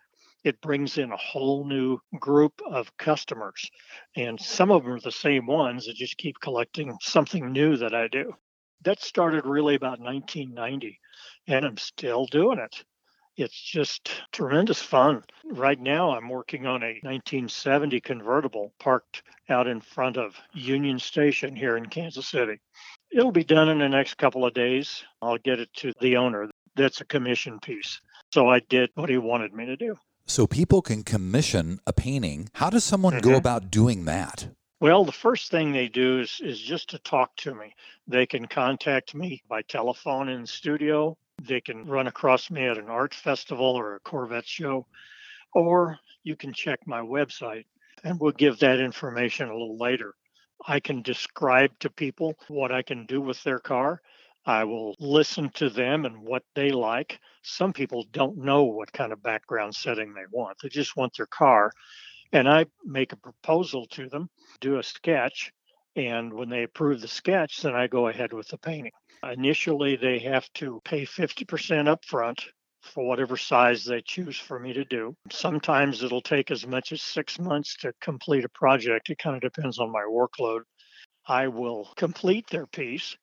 it 0.43 0.61
brings 0.61 0.97
in 0.97 1.11
a 1.11 1.17
whole 1.17 1.65
new 1.65 1.99
group 2.19 2.53
of 2.65 2.95
customers. 2.97 3.69
And 4.15 4.39
some 4.39 4.71
of 4.71 4.83
them 4.83 4.93
are 4.93 4.99
the 4.99 5.11
same 5.11 5.45
ones 5.45 5.85
that 5.85 5.95
just 5.95 6.17
keep 6.17 6.39
collecting 6.39 6.95
something 7.01 7.51
new 7.51 7.75
that 7.77 7.93
I 7.93 8.07
do. 8.07 8.33
That 8.83 9.01
started 9.01 9.45
really 9.45 9.75
about 9.75 9.99
1990, 9.99 10.99
and 11.47 11.65
I'm 11.65 11.77
still 11.77 12.27
doing 12.27 12.59
it. 12.59 12.83
It's 13.35 13.59
just 13.59 14.09
tremendous 14.31 14.81
fun. 14.81 15.23
Right 15.45 15.79
now, 15.79 16.11
I'm 16.11 16.29
working 16.29 16.65
on 16.65 16.81
a 16.81 16.99
1970 17.03 17.99
convertible 18.01 18.73
parked 18.79 19.23
out 19.49 19.67
in 19.67 19.81
front 19.81 20.17
of 20.17 20.35
Union 20.53 20.97
Station 20.97 21.55
here 21.55 21.77
in 21.77 21.87
Kansas 21.87 22.27
City. 22.27 22.59
It'll 23.11 23.31
be 23.31 23.43
done 23.43 23.69
in 23.69 23.79
the 23.79 23.89
next 23.89 24.17
couple 24.17 24.45
of 24.45 24.53
days. 24.53 25.03
I'll 25.21 25.37
get 25.37 25.59
it 25.59 25.73
to 25.77 25.93
the 26.01 26.17
owner. 26.17 26.49
That's 26.75 27.01
a 27.01 27.05
commission 27.05 27.59
piece. 27.59 27.99
So 28.31 28.49
I 28.49 28.59
did 28.59 28.91
what 28.95 29.09
he 29.09 29.17
wanted 29.17 29.53
me 29.53 29.65
to 29.65 29.77
do. 29.77 29.95
So 30.25 30.45
people 30.45 30.81
can 30.81 31.03
commission 31.03 31.79
a 31.87 31.93
painting. 31.93 32.49
How 32.53 32.69
does 32.69 32.83
someone 32.83 33.13
mm-hmm. 33.13 33.29
go 33.29 33.35
about 33.35 33.71
doing 33.71 34.05
that? 34.05 34.49
Well, 34.79 35.05
the 35.05 35.11
first 35.11 35.49
thing 35.49 35.71
they 35.71 35.87
do 35.87 36.19
is, 36.19 36.39
is 36.43 36.59
just 36.59 36.89
to 36.89 36.99
talk 36.99 37.35
to 37.37 37.55
me. 37.55 37.73
They 38.07 38.25
can 38.25 38.47
contact 38.47 39.15
me 39.15 39.41
by 39.49 39.63
telephone 39.63 40.29
in 40.29 40.41
the 40.41 40.47
studio. 40.47 41.17
They 41.41 41.61
can 41.61 41.87
run 41.87 42.07
across 42.07 42.51
me 42.51 42.65
at 42.67 42.77
an 42.77 42.89
art 42.89 43.13
festival 43.13 43.65
or 43.65 43.95
a 43.95 43.99
Corvette 43.99 44.47
show, 44.47 44.85
or 45.53 45.99
you 46.23 46.35
can 46.35 46.53
check 46.53 46.85
my 46.85 46.99
website 46.99 47.65
and 48.03 48.19
we'll 48.19 48.31
give 48.31 48.59
that 48.59 48.79
information 48.79 49.49
a 49.49 49.53
little 49.53 49.77
later. 49.77 50.13
I 50.67 50.79
can 50.79 51.01
describe 51.01 51.71
to 51.79 51.89
people 51.89 52.35
what 52.47 52.71
I 52.71 52.81
can 52.81 53.05
do 53.05 53.21
with 53.21 53.41
their 53.43 53.59
car. 53.59 54.01
I 54.47 54.63
will 54.63 54.95
listen 55.01 55.49
to 55.55 55.69
them 55.69 56.05
and 56.05 56.19
what 56.23 56.43
they 56.55 56.69
like. 56.69 57.19
Some 57.43 57.73
people 57.73 58.05
don't 58.13 58.37
know 58.37 58.63
what 58.63 58.93
kind 58.93 59.11
of 59.11 59.21
background 59.21 59.75
setting 59.75 60.13
they 60.13 60.23
want, 60.31 60.57
they 60.63 60.69
just 60.69 60.95
want 60.95 61.17
their 61.17 61.27
car. 61.27 61.69
And 62.31 62.47
I 62.47 62.65
make 62.85 63.11
a 63.11 63.17
proposal 63.17 63.87
to 63.87 64.07
them, 64.07 64.29
do 64.61 64.79
a 64.79 64.83
sketch, 64.83 65.51
and 65.97 66.33
when 66.33 66.47
they 66.47 66.63
approve 66.63 67.01
the 67.01 67.09
sketch, 67.09 67.61
then 67.61 67.75
I 67.75 67.87
go 67.87 68.07
ahead 68.07 68.31
with 68.31 68.47
the 68.47 68.57
painting. 68.57 68.93
Initially, 69.21 69.97
they 69.97 70.19
have 70.19 70.47
to 70.53 70.81
pay 70.85 71.05
50% 71.05 71.45
upfront 71.93 72.45
for 72.81 73.05
whatever 73.05 73.35
size 73.35 73.83
they 73.83 74.01
choose 74.01 74.37
for 74.37 74.59
me 74.59 74.71
to 74.71 74.85
do. 74.85 75.13
Sometimes 75.29 76.03
it'll 76.03 76.21
take 76.21 76.51
as 76.51 76.65
much 76.65 76.93
as 76.93 77.01
six 77.01 77.37
months 77.37 77.75
to 77.77 77.91
complete 77.99 78.45
a 78.45 78.49
project. 78.49 79.09
It 79.09 79.17
kind 79.17 79.35
of 79.35 79.41
depends 79.41 79.77
on 79.77 79.91
my 79.91 80.05
workload. 80.09 80.61
I 81.27 81.49
will 81.49 81.89
complete 81.97 82.47
their 82.49 82.65
piece 82.65 83.17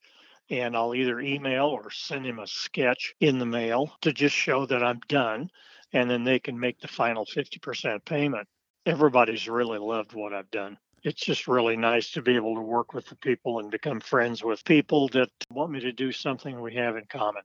and 0.50 0.76
I'll 0.76 0.94
either 0.94 1.20
email 1.20 1.66
or 1.66 1.90
send 1.90 2.26
him 2.26 2.38
a 2.38 2.46
sketch 2.46 3.14
in 3.20 3.38
the 3.38 3.46
mail 3.46 3.92
to 4.02 4.12
just 4.12 4.34
show 4.34 4.66
that 4.66 4.82
I'm 4.82 5.00
done. 5.08 5.50
And 5.92 6.10
then 6.10 6.24
they 6.24 6.38
can 6.38 6.58
make 6.58 6.80
the 6.80 6.88
final 6.88 7.24
50% 7.24 8.04
payment. 8.04 8.48
Everybody's 8.84 9.48
really 9.48 9.78
loved 9.78 10.12
what 10.12 10.34
I've 10.34 10.50
done. 10.50 10.76
It's 11.02 11.20
just 11.20 11.46
really 11.46 11.76
nice 11.76 12.10
to 12.12 12.22
be 12.22 12.34
able 12.34 12.54
to 12.54 12.62
work 12.62 12.94
with 12.94 13.06
the 13.06 13.16
people 13.16 13.58
and 13.58 13.70
become 13.70 14.00
friends 14.00 14.42
with 14.42 14.64
people 14.64 15.08
that 15.08 15.30
want 15.50 15.70
me 15.70 15.80
to 15.80 15.92
do 15.92 16.12
something 16.12 16.60
we 16.60 16.74
have 16.74 16.96
in 16.96 17.04
common. 17.04 17.42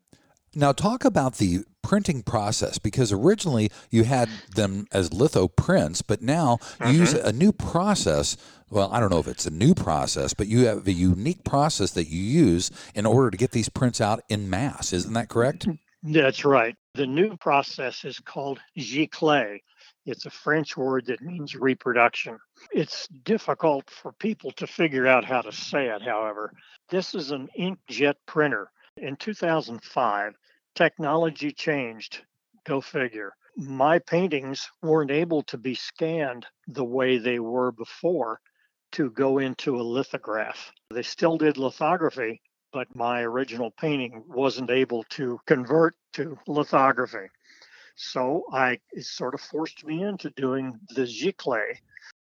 Now, 0.55 0.71
talk 0.71 1.05
about 1.05 1.35
the 1.35 1.63
printing 1.83 2.23
process 2.23 2.79
because 2.79 3.11
originally 3.11 3.69
you 3.91 4.03
had 4.03 4.29
them 4.55 4.87
as 4.91 5.13
litho 5.13 5.47
prints, 5.47 6.01
but 6.01 6.21
now 6.21 6.57
you 6.79 6.85
mm-hmm. 6.85 6.99
use 6.99 7.13
a 7.13 7.31
new 7.31 7.51
process. 7.51 8.35
Well, 8.71 8.91
I 8.91 8.99
don't 8.99 9.09
know 9.09 9.19
if 9.19 9.27
it's 9.27 9.47
a 9.47 9.51
new 9.51 9.73
process, 9.73 10.33
but 10.33 10.47
you 10.47 10.65
have 10.67 10.87
a 10.87 10.91
unique 10.91 11.43
process 11.43 11.91
that 11.91 12.07
you 12.07 12.21
use 12.21 12.69
in 12.93 13.05
order 13.05 13.31
to 13.31 13.37
get 13.37 13.51
these 13.51 13.69
prints 13.69 13.99
out 13.99 14.21
in 14.29 14.49
mass. 14.49 14.93
Isn't 14.93 15.13
that 15.13 15.29
correct? 15.29 15.67
Mm-hmm. 15.67 16.13
That's 16.13 16.45
right. 16.45 16.75
The 16.93 17.07
new 17.07 17.35
process 17.37 18.05
is 18.05 18.19
called 18.19 18.59
giclée. 18.77 19.59
It's 20.05 20.25
a 20.25 20.29
French 20.29 20.77
word 20.77 21.07
that 21.07 21.21
means 21.21 21.55
reproduction. 21.55 22.37
It's 22.71 23.07
difficult 23.23 23.89
for 23.89 24.13
people 24.13 24.51
to 24.51 24.67
figure 24.67 25.07
out 25.07 25.25
how 25.25 25.41
to 25.41 25.51
say 25.51 25.87
it, 25.87 26.01
however. 26.01 26.53
This 26.89 27.15
is 27.15 27.31
an 27.31 27.49
inkjet 27.59 28.15
printer 28.25 28.71
in 28.97 29.15
2005, 29.15 30.33
technology 30.75 31.51
changed. 31.51 32.21
Go 32.65 32.81
figure. 32.81 33.33
My 33.57 33.99
paintings 33.99 34.69
weren't 34.81 35.11
able 35.11 35.43
to 35.43 35.57
be 35.57 35.75
scanned 35.75 36.45
the 36.67 36.85
way 36.85 37.17
they 37.17 37.39
were 37.39 37.71
before 37.71 38.39
to 38.93 39.11
go 39.11 39.37
into 39.39 39.79
a 39.79 39.83
lithograph. 39.83 40.71
They 40.91 41.03
still 41.03 41.37
did 41.37 41.57
lithography, 41.57 42.41
but 42.71 42.93
my 42.95 43.21
original 43.21 43.71
painting 43.71 44.23
wasn't 44.27 44.69
able 44.69 45.03
to 45.09 45.39
convert 45.45 45.95
to 46.13 46.37
lithography. 46.47 47.27
So 47.95 48.45
I 48.53 48.79
it 48.91 49.05
sort 49.05 49.33
of 49.33 49.41
forced 49.41 49.85
me 49.85 50.03
into 50.03 50.29
doing 50.31 50.79
the 50.95 51.01
giclée. 51.01 51.77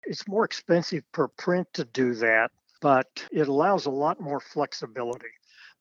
It's 0.04 0.28
more 0.28 0.46
expensive 0.46 1.04
per 1.12 1.28
print 1.28 1.68
to 1.74 1.86
do 1.86 2.14
that, 2.16 2.52
but 2.82 3.08
it 3.32 3.48
allows 3.48 3.86
a 3.86 3.92
lot 3.92 4.22
more 4.22 4.40
flexibility. 4.40 5.34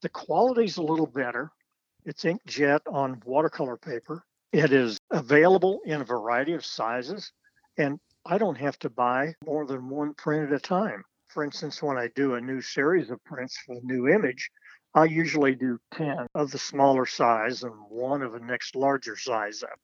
The 0.03 0.09
quality's 0.09 0.79
a 0.79 0.83
little 0.83 1.07
better. 1.07 1.53
It's 2.05 2.25
inkjet 2.25 2.81
on 2.91 3.23
watercolor 3.25 3.77
paper. 3.77 4.25
It 4.53 4.73
is 4.73 4.99
available 5.11 5.81
in 5.85 6.01
a 6.01 6.05
variety 6.05 6.53
of 6.53 6.65
sizes, 6.65 7.33
and 7.79 7.99
I 8.27 8.39
don't 8.39 8.57
have 8.57 8.79
to 8.81 8.91
buy 8.91 9.35
more 9.45 9.67
than 9.67 9.89
one 9.89 10.15
print 10.15 10.51
at 10.51 10.57
a 10.57 10.61
time. 10.61 11.05
For 11.29 11.45
instance, 11.45 11.83
when 11.83 11.99
I 11.99 12.09
do 12.15 12.35
a 12.35 12.41
new 12.41 12.61
series 12.61 13.11
of 13.11 13.23
prints 13.25 13.59
for 13.59 13.77
a 13.77 13.81
new 13.83 14.09
image, 14.09 14.51
I 14.95 15.05
usually 15.05 15.55
do 15.55 15.79
10 15.95 16.29
of 16.35 16.51
the 16.51 16.59
smaller 16.59 17.05
size 17.05 17.65
and 17.65 17.75
one 17.89 18.23
of 18.23 18.33
the 18.33 18.41
next 18.41 18.77
larger 18.77 19.17
size 19.17 19.63
up. 19.63 19.79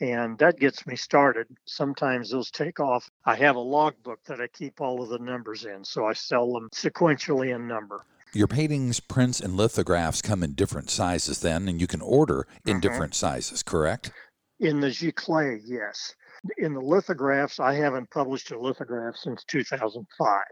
And 0.00 0.38
that 0.38 0.58
gets 0.58 0.86
me 0.86 0.96
started. 0.96 1.48
Sometimes 1.66 2.30
those 2.30 2.50
take 2.50 2.78
off. 2.80 3.10
I 3.24 3.34
have 3.36 3.56
a 3.56 3.60
logbook 3.60 4.22
that 4.24 4.40
I 4.40 4.46
keep 4.46 4.80
all 4.80 5.02
of 5.02 5.08
the 5.08 5.18
numbers 5.18 5.64
in, 5.64 5.84
so 5.84 6.06
I 6.06 6.12
sell 6.12 6.52
them 6.52 6.68
sequentially 6.70 7.54
in 7.54 7.66
number. 7.66 8.04
Your 8.32 8.46
paintings, 8.46 9.00
prints, 9.00 9.40
and 9.40 9.56
lithographs 9.56 10.22
come 10.22 10.42
in 10.42 10.52
different 10.52 10.90
sizes 10.90 11.40
then, 11.40 11.68
and 11.68 11.80
you 11.80 11.86
can 11.86 12.02
order 12.02 12.46
in 12.64 12.74
mm-hmm. 12.74 12.80
different 12.80 13.14
sizes, 13.14 13.62
correct? 13.62 14.12
In 14.60 14.80
the 14.80 14.88
giclée, 14.88 15.60
yes. 15.64 16.14
In 16.58 16.74
the 16.74 16.80
lithographs, 16.80 17.60
I 17.60 17.74
haven't 17.74 18.10
published 18.10 18.50
a 18.50 18.58
lithograph 18.58 19.16
since 19.16 19.44
2005, 19.44 20.44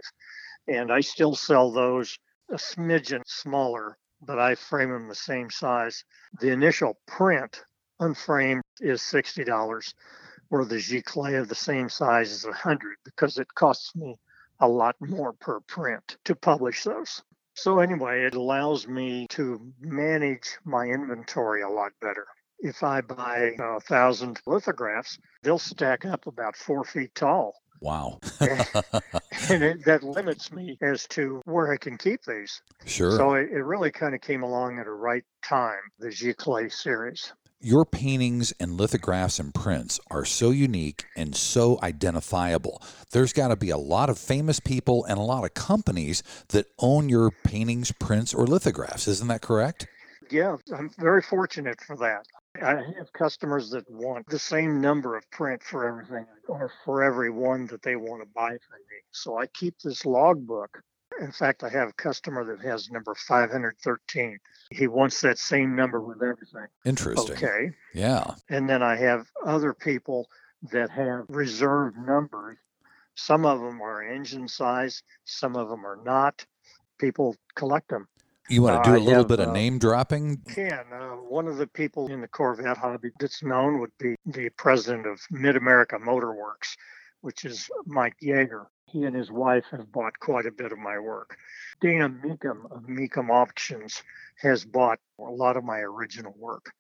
and 0.69 0.93
I 0.93 1.01
still 1.01 1.35
sell 1.35 1.71
those 1.71 2.19
a 2.51 2.55
smidgen 2.55 3.23
smaller, 3.27 3.99
but 4.21 4.39
I 4.39 4.55
frame 4.55 4.91
them 4.91 5.09
the 5.09 5.15
same 5.15 5.51
size. 5.51 6.05
The 6.41 6.51
initial 6.51 6.99
print, 7.07 7.65
unframed, 8.01 8.63
is 8.81 9.03
$60, 9.03 9.95
where 10.49 10.65
the 10.65 10.77
giclée 10.77 11.41
of 11.41 11.49
the 11.49 11.55
same 11.55 11.89
size 11.89 12.31
is 12.33 12.45
100 12.45 12.97
because 13.05 13.39
it 13.39 13.55
costs 13.55 13.95
me 13.95 14.19
a 14.61 14.69
lot 14.69 14.97
more 15.01 15.33
per 15.33 15.61
print 15.61 16.17
to 16.25 16.35
publish 16.35 16.85
those. 16.85 17.23
So, 17.55 17.79
anyway, 17.79 18.25
it 18.25 18.35
allows 18.35 18.89
me 18.89 19.27
to 19.31 19.73
manage 19.81 20.59
my 20.65 20.87
inventory 20.87 21.63
a 21.63 21.69
lot 21.69 21.93
better. 22.01 22.27
If 22.65 22.83
I 22.83 23.03
buy 23.03 23.57
a 23.61 23.79
thousand 23.79 24.41
lithographs, 24.47 25.19
they'll 25.43 25.59
stack 25.59 26.07
up 26.07 26.27
about 26.27 26.57
four 26.57 26.83
feet 26.83 27.15
tall. 27.15 27.55
Wow. 27.83 28.21
and, 28.41 28.67
and 29.51 29.63
it, 29.63 29.85
that 29.85 30.03
limits 30.03 30.51
me 30.51 30.79
as 30.81 31.07
to 31.09 31.43
where 31.45 31.71
I 31.71 31.77
can 31.77 31.99
keep 31.99 32.25
these. 32.25 32.63
Sure. 32.87 33.19
So 33.19 33.35
it, 33.35 33.51
it 33.53 33.63
really 33.63 33.91
kind 33.91 34.15
of 34.15 34.23
came 34.23 34.43
along 34.43 34.79
at 34.79 34.87
a 34.87 34.93
right 34.93 35.25
time, 35.45 35.81
the 35.99 36.09
Giclée 36.09 36.73
series. 36.73 37.35
Your 37.61 37.85
paintings 37.85 38.55
and 38.59 38.79
lithographs 38.79 39.39
and 39.39 39.55
prints 39.55 40.01
are 40.11 40.25
so 40.25 40.51
unique 40.51 41.05
and 41.15 41.37
so 41.37 41.79
identifiable. 41.83 42.81
There's 43.11 43.35
got 43.35 43.49
to 43.49 43.57
be 43.57 43.69
a 43.69 43.77
lot 43.77 44.09
of 44.09 44.19
famous 44.19 44.59
people 44.59 45.05
and 45.05 45.19
a 45.19 45.23
lot 45.23 45.45
of 45.45 45.53
companies 45.53 46.23
that 46.49 46.65
own 46.79 47.11
your 47.11 47.31
paintings, 47.31 47.93
prints, 47.93 48.33
or 48.33 48.47
lithographs. 48.47 49.07
Isn't 49.07 49.29
that 49.29 49.43
correct? 49.43 49.87
Yeah, 50.31 50.57
I'm 50.75 50.91
very 50.99 51.23
fortunate 51.23 51.81
for 51.81 51.97
that. 51.97 52.27
I 52.63 52.77
have 52.99 53.13
customers 53.13 53.71
that 53.71 53.91
want 53.91 54.27
the 54.29 54.39
same 54.39 54.81
number 54.81 55.17
of 55.17 55.29
print 55.31 55.63
for 55.63 55.87
everything 55.87 56.27
or 56.49 56.71
for 56.85 57.03
every 57.03 57.31
one 57.31 57.67
that 57.67 57.83
they 57.83 57.97
want 57.97 58.23
to 58.23 58.29
buy 58.35 58.49
from 58.49 58.81
me. 58.91 59.01
So 59.11 59.39
I 59.39 59.47
keep 59.47 59.75
this 59.81 60.07
logbook 60.07 60.83
in 61.21 61.33
fact, 61.33 61.63
I 61.63 61.69
have 61.69 61.91
a 61.91 61.93
customer 61.93 62.45
that 62.45 62.65
has 62.67 62.91
number 62.91 63.15
513. 63.15 64.39
He 64.71 64.87
wants 64.87 65.21
that 65.21 65.39
same 65.39 65.77
number 65.77 66.01
with 66.01 66.23
everything. 66.23 66.67
Interesting. 66.85 67.37
Okay. 67.37 67.71
Yeah. 67.93 68.35
And 68.49 68.69
then 68.69 68.83
I 68.83 68.97
have 68.97 69.27
other 69.45 69.73
people 69.75 70.29
that 70.73 70.91
have 70.91 71.25
reserved 71.29 71.97
numbers. 71.99 72.59
Some 73.15 73.47
of 73.47 73.61
them 73.61 73.81
are 73.81 74.03
engine 74.03 74.49
size, 74.49 75.03
some 75.25 75.57
of 75.57 75.69
them 75.69 75.87
are 75.87 76.01
not. 76.05 76.45
People 76.99 77.37
collect 77.55 77.89
them. 77.89 78.09
You 78.49 78.61
want 78.63 78.85
to 78.85 78.91
do 78.91 78.97
a 78.97 78.99
little 78.99 79.21
have, 79.21 79.29
bit 79.29 79.41
of 79.41 79.49
uh, 79.49 79.53
name 79.53 79.79
dropping? 79.79 80.43
Can 80.55 80.85
uh, 80.93 81.13
one 81.13 81.47
of 81.47 81.57
the 81.57 81.67
people 81.67 82.09
in 82.09 82.21
the 82.21 82.29
Corvette 82.29 82.77
hobby 82.77 83.11
that's 83.19 83.43
known 83.43 83.81
would 83.81 83.97
be 83.99 84.17
the 84.27 84.51
president 84.51 85.07
of 85.07 85.21
Mid 85.31 85.57
America 85.57 85.99
Motor 85.99 86.35
Works, 86.35 86.77
which 87.23 87.47
is 87.47 87.71
Mike 87.87 88.17
Yager. 88.21 88.67
He 88.85 89.05
and 89.05 89.17
his 89.17 89.31
wife 89.31 89.65
have 89.71 89.91
bought 89.91 90.19
quite 90.21 90.45
a 90.45 90.53
bit 90.53 90.73
of 90.73 90.79
my 90.79 90.99
work. 90.99 91.37
Dana 91.81 92.09
Mecum 92.09 92.71
of 92.71 92.83
Mecum 92.83 93.31
Auctions 93.31 94.03
has 94.37 94.65
bought 94.65 94.99
a 95.19 95.23
lot 95.23 95.57
of 95.57 95.65
my 95.65 95.79
original 95.79 96.35
work 96.37 96.71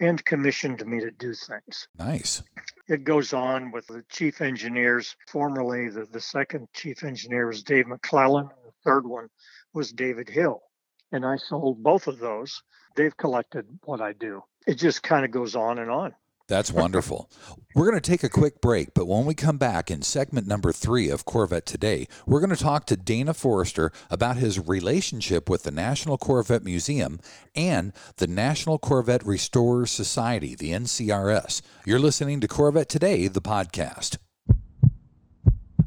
and 0.00 0.24
commissioned 0.24 0.86
me 0.86 1.00
to 1.00 1.10
do 1.10 1.34
things. 1.34 1.88
Nice. 1.98 2.42
It 2.86 3.02
goes 3.04 3.32
on 3.32 3.72
with 3.72 3.88
the 3.88 4.04
chief 4.08 4.40
engineers. 4.40 5.16
Formerly, 5.26 5.88
the, 5.88 6.06
the 6.06 6.20
second 6.20 6.68
chief 6.72 7.02
engineer 7.02 7.48
was 7.48 7.62
Dave 7.62 7.86
McLellan, 7.86 8.42
and 8.42 8.64
the 8.64 8.72
third 8.84 9.06
one 9.06 9.28
was 9.74 9.92
David 9.92 10.28
Hill. 10.28 10.62
And 11.12 11.24
I 11.24 11.36
sold 11.36 11.82
both 11.82 12.06
of 12.06 12.18
those. 12.18 12.62
They've 12.96 13.16
collected 13.16 13.66
what 13.84 14.00
I 14.00 14.12
do. 14.12 14.42
It 14.66 14.74
just 14.74 15.02
kind 15.02 15.24
of 15.24 15.30
goes 15.30 15.56
on 15.56 15.78
and 15.78 15.90
on. 15.90 16.14
That's 16.48 16.72
wonderful. 16.72 17.30
We're 17.74 17.90
going 17.90 18.00
to 18.00 18.10
take 18.10 18.24
a 18.24 18.30
quick 18.30 18.62
break, 18.62 18.94
but 18.94 19.06
when 19.06 19.26
we 19.26 19.34
come 19.34 19.58
back 19.58 19.90
in 19.90 20.00
segment 20.00 20.46
number 20.46 20.72
three 20.72 21.10
of 21.10 21.26
Corvette 21.26 21.66
Today, 21.66 22.08
we're 22.26 22.40
going 22.40 22.56
to 22.56 22.56
talk 22.56 22.86
to 22.86 22.96
Dana 22.96 23.34
Forrester 23.34 23.92
about 24.10 24.38
his 24.38 24.58
relationship 24.58 25.50
with 25.50 25.64
the 25.64 25.70
National 25.70 26.16
Corvette 26.16 26.64
Museum 26.64 27.20
and 27.54 27.92
the 28.16 28.26
National 28.26 28.78
Corvette 28.78 29.26
Restorers 29.26 29.90
Society, 29.90 30.54
the 30.54 30.72
NCRS. 30.72 31.60
You're 31.84 31.98
listening 31.98 32.40
to 32.40 32.48
Corvette 32.48 32.88
Today, 32.88 33.28
the 33.28 33.42
podcast. 33.42 34.16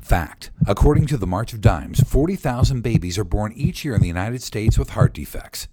Fact. 0.01 0.51
According 0.67 1.05
to 1.08 1.17
the 1.17 1.27
March 1.27 1.53
of 1.53 1.62
Dimes, 1.62 2.01
40,000 2.01 2.81
babies 2.81 3.17
are 3.17 3.24
born 3.24 3.53
each 3.55 3.86
year 3.86 3.96
in 3.96 4.01
the 4.01 4.08
United 4.08 4.41
States 4.41 4.77
with 4.77 4.89
heart 4.89 5.13
defects. 5.13 5.67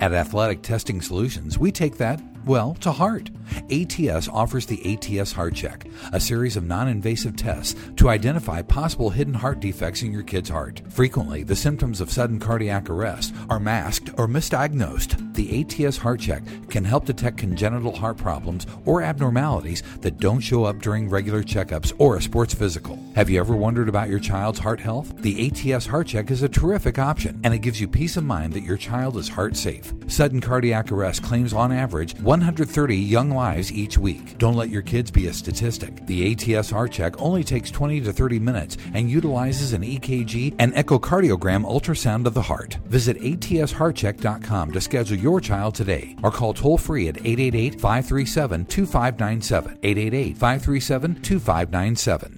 At 0.00 0.12
Athletic 0.12 0.62
Testing 0.62 1.00
Solutions, 1.00 1.58
we 1.58 1.70
take 1.70 1.96
that, 1.98 2.20
well, 2.44 2.74
to 2.80 2.90
heart. 2.90 3.30
ATS 3.70 4.26
offers 4.28 4.66
the 4.66 5.20
ATS 5.20 5.30
Heart 5.30 5.54
Check, 5.54 5.86
a 6.12 6.18
series 6.18 6.56
of 6.56 6.64
non 6.64 6.88
invasive 6.88 7.36
tests 7.36 7.76
to 7.96 8.08
identify 8.08 8.62
possible 8.62 9.10
hidden 9.10 9.34
heart 9.34 9.60
defects 9.60 10.02
in 10.02 10.12
your 10.12 10.24
kid's 10.24 10.48
heart. 10.48 10.82
Frequently, 10.88 11.44
the 11.44 11.54
symptoms 11.54 12.00
of 12.00 12.10
sudden 12.10 12.40
cardiac 12.40 12.90
arrest 12.90 13.32
are 13.48 13.60
masked 13.60 14.10
or 14.18 14.26
misdiagnosed. 14.26 15.31
The 15.34 15.60
ATS 15.86 15.96
Heart 15.96 16.20
Check 16.20 16.42
can 16.68 16.84
help 16.84 17.06
detect 17.06 17.38
congenital 17.38 17.96
heart 17.96 18.18
problems 18.18 18.66
or 18.84 19.02
abnormalities 19.02 19.82
that 20.02 20.18
don't 20.18 20.40
show 20.40 20.64
up 20.64 20.80
during 20.80 21.08
regular 21.08 21.42
checkups 21.42 21.94
or 21.98 22.16
a 22.16 22.22
sports 22.22 22.52
physical. 22.52 22.98
Have 23.14 23.30
you 23.30 23.40
ever 23.40 23.56
wondered 23.56 23.88
about 23.88 24.10
your 24.10 24.18
child's 24.18 24.58
heart 24.58 24.80
health? 24.80 25.14
The 25.22 25.48
ATS 25.48 25.86
Heart 25.86 26.08
Check 26.08 26.30
is 26.30 26.42
a 26.42 26.48
terrific 26.48 26.98
option, 26.98 27.40
and 27.44 27.54
it 27.54 27.60
gives 27.60 27.80
you 27.80 27.88
peace 27.88 28.16
of 28.18 28.24
mind 28.24 28.52
that 28.52 28.62
your 28.62 28.76
child 28.76 29.16
is 29.16 29.28
heart 29.28 29.56
safe. 29.56 29.94
Sudden 30.06 30.40
cardiac 30.42 30.92
arrest 30.92 31.22
claims 31.22 31.54
on 31.54 31.72
average 31.72 32.14
130 32.20 32.96
young 32.96 33.30
lives 33.30 33.72
each 33.72 33.96
week. 33.96 34.36
Don't 34.36 34.56
let 34.56 34.68
your 34.68 34.82
kids 34.82 35.10
be 35.10 35.28
a 35.28 35.32
statistic. 35.32 36.06
The 36.06 36.32
ATS 36.56 36.70
Heart 36.70 36.92
Check 36.92 37.20
only 37.20 37.42
takes 37.42 37.70
20 37.70 38.02
to 38.02 38.12
30 38.12 38.38
minutes 38.38 38.76
and 38.92 39.10
utilizes 39.10 39.72
an 39.72 39.82
EKG 39.82 40.56
and 40.58 40.74
echocardiogram 40.74 41.64
ultrasound 41.64 42.26
of 42.26 42.34
the 42.34 42.42
heart. 42.42 42.74
Visit 42.86 43.18
atsheartcheck.com 43.18 44.72
to 44.72 44.80
schedule 44.80 45.21
your 45.22 45.40
child 45.40 45.74
today 45.74 46.16
or 46.22 46.30
call 46.30 46.52
toll 46.52 46.76
free 46.76 47.08
at 47.08 47.16
888 47.18 47.80
537 47.80 48.66
2597. 48.66 49.78
888 49.82 50.36
537 50.36 51.22
2597. 51.22 52.36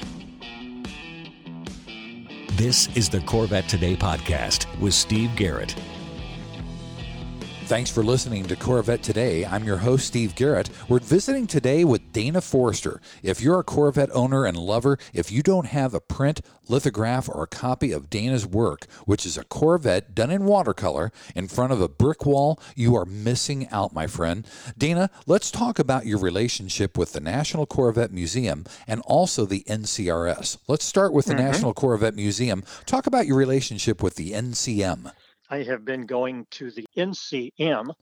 This 2.57 2.95
is 2.97 3.09
the 3.09 3.21
Corvette 3.23 3.69
Today 3.69 3.97
podcast 3.97 4.67
with 4.79 4.95
Steve 4.95 5.35
Garrett. 5.35 5.75
Thanks 7.67 7.91
for 7.91 8.05
listening 8.05 8.45
to 8.45 8.57
Corvette 8.57 9.03
Today. 9.03 9.47
I'm 9.47 9.65
your 9.65 9.79
host, 9.79 10.07
Steve 10.07 10.35
Garrett. 10.35 10.69
We're 10.87 10.99
visiting 10.99 11.47
today 11.47 11.83
with 11.83 12.13
Dana 12.13 12.43
Forrester. 12.43 13.01
If 13.23 13.41
you're 13.41 13.59
a 13.59 13.65
Corvette 13.65 14.11
owner 14.13 14.45
and 14.45 14.55
lover, 14.55 14.99
if 15.15 15.33
you 15.33 15.43
don't 15.43 15.69
have 15.69 15.95
a 15.95 16.01
print, 16.01 16.43
lithograph, 16.69 17.27
or 17.27 17.43
a 17.43 17.47
copy 17.47 17.91
of 17.91 18.11
Dana's 18.11 18.47
work, 18.47 18.85
which 19.07 19.25
is 19.25 19.39
a 19.39 19.45
Corvette 19.45 20.15
done 20.15 20.31
in 20.31 20.45
watercolor 20.45 21.11
in 21.35 21.49
front 21.49 21.73
of 21.73 21.81
a 21.81 21.89
brick 21.89 22.27
wall, 22.27 22.61
you 22.77 22.95
are 22.97 23.07
missing 23.07 23.67
out, 23.71 23.95
my 23.95 24.07
friend. 24.07 24.47
Dana, 24.77 25.09
let's 25.27 25.51
talk 25.51 25.79
about 25.79 26.05
your 26.05 26.19
relationship 26.19 26.99
with 26.99 27.15
the 27.15 27.21
National 27.21 27.65
Corvette 27.65 28.13
Museum 28.13 28.67
and 28.87 29.01
also 29.07 29.47
the 29.47 29.65
NCRS. 29.67 30.59
Let's 30.69 30.85
start 30.85 31.15
with 31.15 31.25
the 31.25 31.33
mm-hmm. 31.33 31.47
National 31.47 31.73
Corvette 31.73 32.15
Museum. 32.15 32.63
Talk 32.85 33.07
about 33.07 33.27
your 33.27 33.39
relationship 33.39 34.03
with 34.03 34.17
the 34.17 34.33
NCM. 34.33 35.11
I 35.55 35.63
have 35.63 35.85
been 35.85 36.07
going 36.07 36.49
to 36.53 36.73
the 36.73 36.85
NCM 36.97 37.95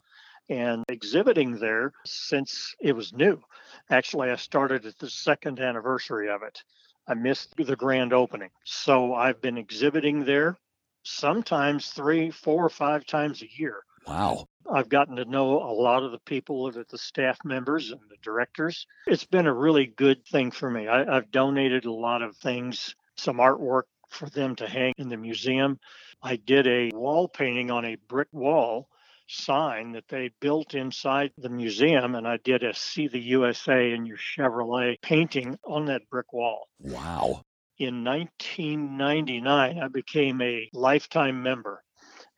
and 0.48 0.84
exhibiting 0.88 1.58
there 1.58 1.92
since 2.06 2.74
it 2.80 2.96
was 2.96 3.12
new. 3.12 3.42
Actually, 3.90 4.30
I 4.30 4.36
started 4.36 4.86
at 4.86 4.98
the 4.98 5.10
second 5.10 5.60
anniversary 5.60 6.30
of 6.30 6.42
it. 6.42 6.62
I 7.06 7.12
missed 7.12 7.54
the 7.56 7.76
grand 7.76 8.14
opening. 8.14 8.48
So 8.64 9.12
I've 9.12 9.42
been 9.42 9.58
exhibiting 9.58 10.24
there 10.24 10.56
sometimes 11.02 11.90
three, 11.90 12.30
four, 12.30 12.64
or 12.64 12.70
five 12.70 13.04
times 13.04 13.42
a 13.42 13.60
year. 13.60 13.82
Wow. 14.06 14.48
I've 14.72 14.88
gotten 14.88 15.16
to 15.16 15.26
know 15.26 15.62
a 15.62 15.74
lot 15.74 16.04
of 16.04 16.12
the 16.12 16.20
people, 16.20 16.70
the 16.72 16.86
the 16.88 16.96
staff 16.96 17.36
members 17.44 17.90
and 17.90 18.00
the 18.08 18.16
directors. 18.22 18.86
It's 19.06 19.26
been 19.26 19.46
a 19.46 19.52
really 19.52 19.86
good 19.86 20.24
thing 20.24 20.52
for 20.52 20.70
me. 20.70 20.88
I, 20.88 21.16
I've 21.16 21.30
donated 21.30 21.84
a 21.84 21.92
lot 21.92 22.22
of 22.22 22.34
things, 22.34 22.94
some 23.16 23.36
artwork 23.36 23.82
for 24.08 24.28
them 24.30 24.56
to 24.56 24.68
hang 24.68 24.92
in 24.96 25.08
the 25.08 25.16
museum. 25.16 25.78
I 26.22 26.36
did 26.36 26.66
a 26.66 26.90
wall 26.94 27.28
painting 27.28 27.70
on 27.70 27.84
a 27.84 27.96
brick 28.08 28.28
wall 28.32 28.88
sign 29.28 29.92
that 29.92 30.08
they 30.08 30.30
built 30.40 30.74
inside 30.74 31.32
the 31.36 31.48
museum, 31.48 32.14
and 32.14 32.28
I 32.28 32.36
did 32.38 32.62
a 32.62 32.74
See 32.74 33.08
the 33.08 33.20
USA 33.20 33.92
in 33.92 34.06
your 34.06 34.18
Chevrolet 34.18 35.00
painting 35.00 35.58
on 35.64 35.86
that 35.86 36.08
brick 36.10 36.32
wall. 36.32 36.68
Wow. 36.78 37.42
In 37.78 38.04
1999, 38.04 39.78
I 39.78 39.88
became 39.88 40.40
a 40.40 40.68
lifetime 40.72 41.42
member, 41.42 41.82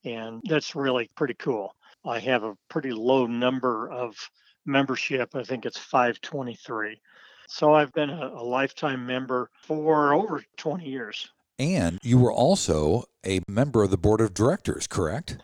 and 0.05 0.40
that's 0.49 0.75
really 0.75 1.11
pretty 1.16 1.35
cool. 1.35 1.75
I 2.07 2.20
have 2.20 2.44
a 2.44 2.57
pretty 2.68 2.92
low 2.92 3.27
number 3.27 3.90
of 3.90 4.14
membership. 4.64 5.35
I 5.35 5.42
think 5.42 5.66
it's 5.66 5.79
523. 5.79 7.01
So 7.49 7.75
I've 7.75 7.92
been 7.92 8.11
a, 8.11 8.29
a 8.29 8.44
lifetime 8.44 9.07
member 9.07 9.51
for 9.66 10.14
over 10.14 10.42
20 10.57 10.88
years. 10.88 11.29
And 11.59 11.99
you 12.03 12.19
were 12.19 12.33
also 12.33 13.05
a 13.25 13.40
member 13.49 13.83
of 13.83 13.90
the 13.90 13.97
board 13.97 14.21
of 14.21 14.35
directors, 14.35 14.87
correct? 14.87 15.38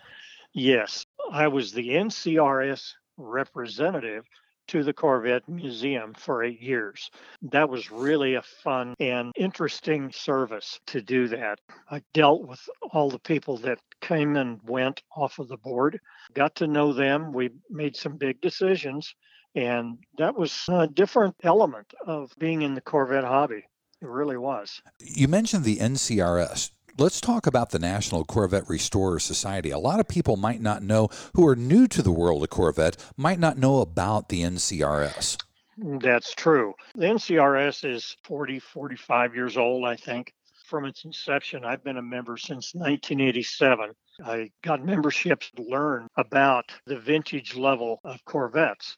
Yes, 0.52 1.06
I 1.30 1.46
was 1.48 1.72
the 1.72 1.90
NCRS 1.90 2.92
representative 3.16 4.24
to 4.70 4.82
the 4.84 4.92
Corvette 4.92 5.48
Museum 5.48 6.14
for 6.14 6.44
eight 6.44 6.60
years. 6.60 7.10
That 7.42 7.68
was 7.68 7.90
really 7.90 8.34
a 8.34 8.42
fun 8.42 8.94
and 9.00 9.32
interesting 9.36 10.12
service 10.12 10.78
to 10.86 11.02
do 11.02 11.26
that. 11.28 11.58
I 11.90 12.02
dealt 12.14 12.46
with 12.46 12.60
all 12.92 13.10
the 13.10 13.18
people 13.18 13.56
that 13.58 13.78
came 14.00 14.36
and 14.36 14.60
went 14.62 15.02
off 15.16 15.40
of 15.40 15.48
the 15.48 15.56
board, 15.56 16.00
got 16.34 16.54
to 16.56 16.68
know 16.68 16.92
them. 16.92 17.32
We 17.32 17.50
made 17.68 17.96
some 17.96 18.16
big 18.16 18.40
decisions, 18.40 19.12
and 19.56 19.98
that 20.18 20.36
was 20.36 20.64
a 20.68 20.86
different 20.86 21.34
element 21.42 21.92
of 22.06 22.32
being 22.38 22.62
in 22.62 22.74
the 22.74 22.80
Corvette 22.80 23.24
hobby. 23.24 23.64
It 24.02 24.08
really 24.08 24.38
was. 24.38 24.80
You 24.98 25.28
mentioned 25.28 25.64
the 25.64 25.76
NCRS. 25.76 26.70
Let's 26.98 27.20
talk 27.20 27.46
about 27.46 27.70
the 27.70 27.78
National 27.78 28.24
Corvette 28.24 28.68
Restorer 28.68 29.18
Society. 29.18 29.70
A 29.70 29.78
lot 29.78 30.00
of 30.00 30.08
people 30.08 30.36
might 30.36 30.60
not 30.60 30.82
know, 30.82 31.08
who 31.34 31.46
are 31.46 31.56
new 31.56 31.86
to 31.88 32.02
the 32.02 32.12
world 32.12 32.42
of 32.42 32.50
Corvette, 32.50 32.96
might 33.16 33.38
not 33.38 33.58
know 33.58 33.80
about 33.80 34.28
the 34.28 34.42
NCRS. 34.42 35.38
That's 35.76 36.34
true. 36.34 36.74
The 36.94 37.06
NCRS 37.06 37.90
is 37.90 38.16
40, 38.24 38.58
45 38.58 39.34
years 39.34 39.56
old, 39.56 39.86
I 39.86 39.96
think. 39.96 40.34
From 40.66 40.84
its 40.84 41.04
inception, 41.04 41.64
I've 41.64 41.82
been 41.82 41.96
a 41.96 42.02
member 42.02 42.36
since 42.36 42.74
1987. 42.74 43.92
I 44.24 44.50
got 44.62 44.84
memberships 44.84 45.50
to 45.56 45.62
learn 45.62 46.06
about 46.16 46.70
the 46.86 46.98
vintage 46.98 47.56
level 47.56 48.00
of 48.04 48.24
Corvettes, 48.24 48.96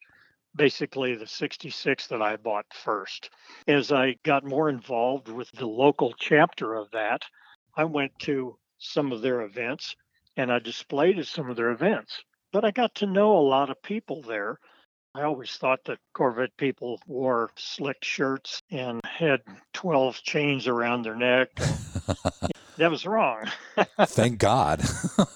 basically 0.54 1.14
the 1.14 1.26
66 1.26 2.06
that 2.08 2.22
I 2.22 2.36
bought 2.36 2.66
first. 2.72 3.30
As 3.66 3.92
I 3.92 4.16
got 4.22 4.44
more 4.44 4.68
involved 4.68 5.28
with 5.28 5.50
the 5.52 5.66
local 5.66 6.12
chapter 6.18 6.74
of 6.74 6.90
that, 6.92 7.22
I 7.76 7.84
went 7.84 8.18
to 8.20 8.58
some 8.78 9.12
of 9.12 9.22
their 9.22 9.42
events 9.42 9.96
and 10.36 10.52
I 10.52 10.58
displayed 10.58 11.18
at 11.18 11.26
some 11.26 11.50
of 11.50 11.56
their 11.56 11.70
events. 11.70 12.22
But 12.52 12.64
I 12.64 12.70
got 12.70 12.94
to 12.96 13.06
know 13.06 13.36
a 13.36 13.48
lot 13.48 13.70
of 13.70 13.82
people 13.82 14.22
there. 14.22 14.58
I 15.14 15.22
always 15.22 15.56
thought 15.56 15.84
that 15.84 15.98
Corvette 16.14 16.56
people 16.56 17.00
wore 17.06 17.50
slick 17.56 18.02
shirts 18.02 18.62
and 18.70 19.00
had 19.04 19.42
12 19.74 20.22
chains 20.22 20.66
around 20.66 21.02
their 21.02 21.16
neck. 21.16 21.50
That 22.78 22.90
was 22.90 23.04
wrong. 23.04 23.44
Thank 24.00 24.38
God. 24.38 24.82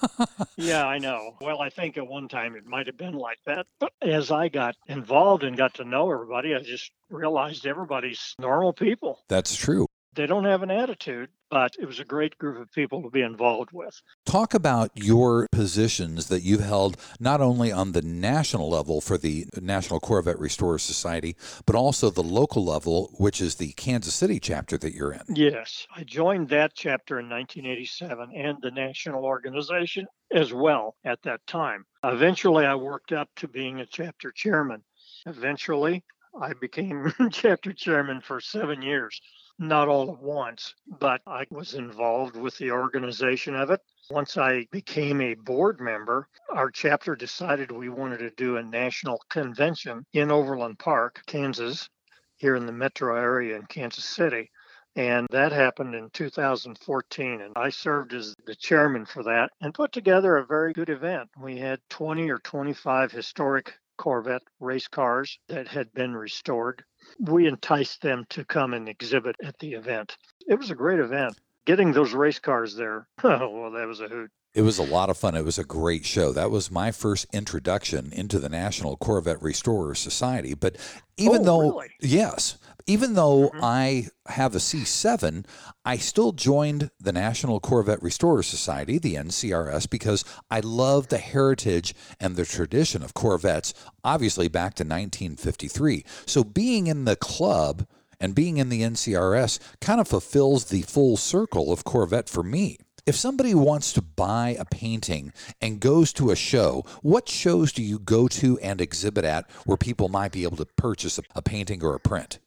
yeah, 0.57 0.85
I 0.87 0.97
know. 0.97 1.35
Well, 1.39 1.61
I 1.61 1.69
think 1.69 1.97
at 1.97 2.07
one 2.07 2.27
time 2.27 2.55
it 2.55 2.65
might 2.65 2.87
have 2.87 2.97
been 2.97 3.13
like 3.13 3.37
that. 3.45 3.67
But 3.79 3.93
as 4.01 4.31
I 4.31 4.49
got 4.49 4.75
involved 4.87 5.43
and 5.43 5.55
got 5.55 5.75
to 5.75 5.85
know 5.85 6.11
everybody, 6.11 6.55
I 6.55 6.59
just 6.59 6.91
realized 7.09 7.67
everybody's 7.67 8.33
normal 8.39 8.73
people. 8.73 9.19
That's 9.29 9.55
true. 9.55 9.85
They 10.15 10.25
don't 10.25 10.45
have 10.45 10.63
an 10.63 10.71
attitude, 10.71 11.29
but 11.49 11.75
it 11.79 11.85
was 11.85 11.99
a 11.99 12.05
great 12.05 12.37
group 12.37 12.59
of 12.61 12.71
people 12.71 13.01
to 13.01 13.09
be 13.09 13.21
involved 13.21 13.71
with. 13.71 14.01
Talk 14.25 14.53
about 14.53 14.91
your 14.95 15.47
positions 15.51 16.27
that 16.27 16.43
you've 16.43 16.63
held 16.63 16.97
not 17.19 17.41
only 17.41 17.71
on 17.71 17.91
the 17.91 18.01
national 18.01 18.69
level 18.69 19.01
for 19.01 19.17
the 19.17 19.45
National 19.61 19.99
Corvette 19.99 20.39
Restorer 20.39 20.79
Society, 20.79 21.35
but 21.65 21.75
also 21.75 22.09
the 22.09 22.23
local 22.23 22.63
level, 22.63 23.13
which 23.17 23.41
is 23.41 23.55
the 23.55 23.73
Kansas 23.73 24.13
City 24.13 24.39
chapter 24.39 24.77
that 24.77 24.93
you're 24.93 25.13
in. 25.13 25.21
Yes, 25.35 25.87
I 25.95 26.03
joined 26.03 26.49
that 26.49 26.73
chapter 26.75 27.19
in 27.19 27.29
1987 27.29 28.29
and 28.35 28.57
the 28.61 28.71
national 28.71 29.23
organization 29.23 30.07
as 30.31 30.53
well 30.53 30.95
at 31.05 31.21
that 31.23 31.45
time. 31.47 31.85
Eventually, 32.03 32.65
I 32.65 32.75
worked 32.75 33.11
up 33.11 33.29
to 33.37 33.47
being 33.47 33.79
a 33.79 33.85
chapter 33.85 34.31
chairman. 34.31 34.83
Eventually, 35.25 36.03
I 36.39 36.53
became 36.53 37.11
chapter 37.31 37.73
chairman 37.73 38.21
for 38.21 38.39
seven 38.39 38.81
years 38.81 39.19
not 39.59 39.87
all 39.87 40.11
at 40.11 40.21
once, 40.21 40.75
but 40.99 41.21
I 41.25 41.45
was 41.49 41.73
involved 41.73 42.35
with 42.35 42.57
the 42.57 42.71
organization 42.71 43.55
of 43.55 43.71
it. 43.71 43.81
Once 44.09 44.37
I 44.37 44.67
became 44.71 45.19
a 45.19 45.33
board 45.33 45.79
member, 45.79 46.27
our 46.49 46.69
chapter 46.69 47.15
decided 47.15 47.71
we 47.71 47.89
wanted 47.89 48.19
to 48.19 48.29
do 48.31 48.57
a 48.57 48.63
national 48.63 49.21
convention 49.29 50.05
in 50.13 50.31
Overland 50.31 50.79
Park, 50.79 51.21
Kansas, 51.25 51.89
here 52.37 52.55
in 52.55 52.65
the 52.65 52.71
metro 52.71 53.15
area 53.15 53.55
in 53.55 53.65
Kansas 53.65 54.05
City. 54.05 54.51
And 54.95 55.27
that 55.31 55.51
happened 55.51 55.93
in 55.95 56.09
2014. 56.11 57.41
And 57.41 57.53
I 57.55 57.69
served 57.69 58.13
as 58.13 58.35
the 58.45 58.55
chairman 58.55 59.05
for 59.05 59.23
that 59.23 59.51
and 59.61 59.73
put 59.73 59.91
together 59.91 60.37
a 60.37 60.45
very 60.45 60.73
good 60.73 60.89
event. 60.89 61.29
We 61.37 61.57
had 61.57 61.79
20 61.89 62.29
or 62.29 62.39
25 62.39 63.11
historic 63.11 63.73
Corvette 63.97 64.43
race 64.59 64.87
cars 64.87 65.39
that 65.49 65.67
had 65.67 65.91
been 65.93 66.15
restored 66.15 66.83
we 67.19 67.47
enticed 67.47 68.01
them 68.01 68.25
to 68.29 68.45
come 68.45 68.73
and 68.73 68.87
exhibit 68.87 69.35
at 69.43 69.57
the 69.59 69.73
event. 69.73 70.17
It 70.47 70.59
was 70.59 70.71
a 70.71 70.75
great 70.75 70.99
event. 70.99 71.37
Getting 71.65 71.91
those 71.91 72.13
race 72.13 72.39
cars 72.39 72.75
there, 72.75 73.07
oh, 73.23 73.49
well, 73.61 73.71
that 73.71 73.87
was 73.87 73.99
a 73.99 74.07
hoot. 74.07 74.31
It 74.53 74.61
was 74.61 74.79
a 74.79 74.83
lot 74.83 75.09
of 75.09 75.17
fun. 75.17 75.35
It 75.35 75.45
was 75.45 75.59
a 75.59 75.63
great 75.63 76.05
show. 76.05 76.31
That 76.31 76.49
was 76.49 76.71
my 76.71 76.91
first 76.91 77.27
introduction 77.31 78.11
into 78.11 78.39
the 78.39 78.49
National 78.49 78.97
Corvette 78.97 79.41
Restorer 79.41 79.93
Society. 79.93 80.55
But 80.55 80.77
even 81.17 81.41
oh, 81.41 81.43
though, 81.43 81.69
really? 81.71 81.89
yes, 82.01 82.57
even 82.87 83.13
though 83.13 83.49
Mhm. 83.49 83.59
I 83.61 84.07
have 84.27 84.55
a 84.55 84.59
C7, 84.59 85.45
I 85.85 85.97
still 85.97 86.31
joined 86.31 86.89
the 86.99 87.11
National 87.11 87.59
Corvette 87.59 88.01
Restorer 88.01 88.41
Society, 88.43 88.97
the 88.97 89.15
NCRS, 89.17 89.85
because 89.85 90.23
I 90.49 90.61
love 90.61 91.09
the 91.09 91.17
heritage 91.17 91.93
and 92.19 92.35
the 92.35 92.45
tradition 92.45 93.03
of 93.03 93.13
Corvettes, 93.13 93.73
obviously 94.03 94.47
back 94.47 94.73
to 94.75 94.83
1953. 94.83 96.03
So 96.25 96.43
being 96.43 96.87
in 96.87 97.05
the 97.05 97.15
club 97.15 97.85
and 98.19 98.33
being 98.33 98.57
in 98.57 98.69
the 98.69 98.81
NCRS 98.83 99.59
kind 99.79 100.01
of 100.01 100.07
fulfills 100.07 100.65
the 100.65 100.81
full 100.81 101.17
circle 101.17 101.71
of 101.71 101.83
Corvette 101.83 102.29
for 102.29 102.41
me. 102.41 102.77
If 103.05 103.15
somebody 103.15 103.53
wants 103.53 103.93
to 103.93 104.01
buy 104.01 104.57
a 104.59 104.65
painting 104.65 105.31
and 105.61 105.79
goes 105.79 106.11
to 106.13 106.29
a 106.29 106.35
show, 106.35 106.83
what 107.01 107.29
shows 107.29 107.71
do 107.71 107.81
you 107.81 107.99
go 107.99 108.27
to 108.27 108.59
and 108.59 108.81
exhibit 108.81 109.23
at 109.23 109.49
where 109.65 109.77
people 109.77 110.09
might 110.09 110.33
be 110.33 110.43
able 110.43 110.57
to 110.57 110.65
purchase 110.65 111.17
a 111.33 111.41
painting 111.41 111.81
or 111.83 111.93
a 111.93 111.99
print? 112.01 112.39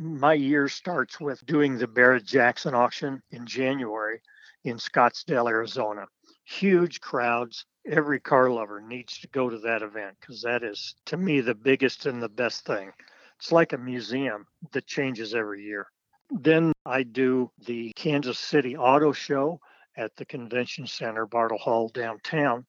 My 0.00 0.34
year 0.34 0.68
starts 0.68 1.18
with 1.18 1.44
doing 1.44 1.76
the 1.76 1.88
Barrett 1.88 2.24
Jackson 2.24 2.72
auction 2.72 3.20
in 3.32 3.44
January 3.46 4.22
in 4.62 4.76
Scottsdale, 4.76 5.50
Arizona. 5.50 6.06
Huge 6.44 7.00
crowds. 7.00 7.64
Every 7.84 8.20
car 8.20 8.48
lover 8.48 8.80
needs 8.80 9.18
to 9.18 9.28
go 9.28 9.50
to 9.50 9.58
that 9.58 9.82
event 9.82 10.16
because 10.20 10.40
that 10.42 10.62
is, 10.62 10.94
to 11.06 11.16
me, 11.16 11.40
the 11.40 11.56
biggest 11.56 12.06
and 12.06 12.22
the 12.22 12.28
best 12.28 12.64
thing. 12.64 12.92
It's 13.40 13.50
like 13.50 13.72
a 13.72 13.78
museum 13.78 14.46
that 14.70 14.86
changes 14.86 15.34
every 15.34 15.64
year. 15.64 15.88
Then 16.30 16.72
I 16.86 17.02
do 17.02 17.50
the 17.66 17.92
Kansas 17.96 18.38
City 18.38 18.76
Auto 18.76 19.10
Show 19.10 19.58
at 19.96 20.14
the 20.14 20.26
Convention 20.26 20.86
Center, 20.86 21.26
Bartle 21.26 21.58
Hall 21.58 21.88
downtown 21.88 22.64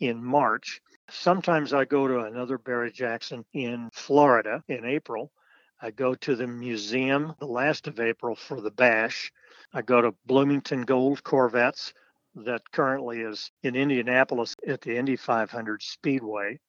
in 0.00 0.22
March. 0.22 0.82
Sometimes 1.08 1.72
I 1.72 1.86
go 1.86 2.06
to 2.06 2.24
another 2.24 2.58
Barrett 2.58 2.92
Jackson 2.92 3.46
in 3.54 3.88
Florida 3.94 4.62
in 4.68 4.84
April. 4.84 5.32
I 5.80 5.90
go 5.90 6.14
to 6.14 6.34
the 6.34 6.46
museum 6.46 7.34
the 7.38 7.46
last 7.46 7.86
of 7.86 8.00
April 8.00 8.34
for 8.34 8.60
the 8.60 8.70
bash. 8.70 9.30
I 9.72 9.82
go 9.82 10.00
to 10.00 10.14
Bloomington 10.24 10.82
Gold 10.82 11.22
Corvettes 11.22 11.92
that 12.34 12.70
currently 12.72 13.20
is 13.20 13.50
in 13.62 13.76
Indianapolis 13.76 14.56
at 14.66 14.80
the 14.80 14.96
Indy 14.96 15.16
500 15.16 15.82
Speedway. 15.82 16.60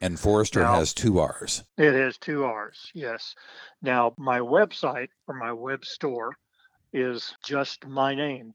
And 0.00 0.18
Forrester 0.18 0.60
Now- 0.60 0.74
has 0.76 0.94
two 0.94 1.18
R's. 1.18 1.64
It 1.76 1.94
has 1.94 2.16
two 2.18 2.44
R's, 2.44 2.90
yes. 2.94 3.34
Now, 3.82 4.14
my 4.16 4.38
website 4.38 5.08
or 5.26 5.34
my 5.34 5.52
web 5.52 5.84
store 5.84 6.34
is 6.92 7.34
just 7.44 7.86
my 7.86 8.14
name, 8.14 8.54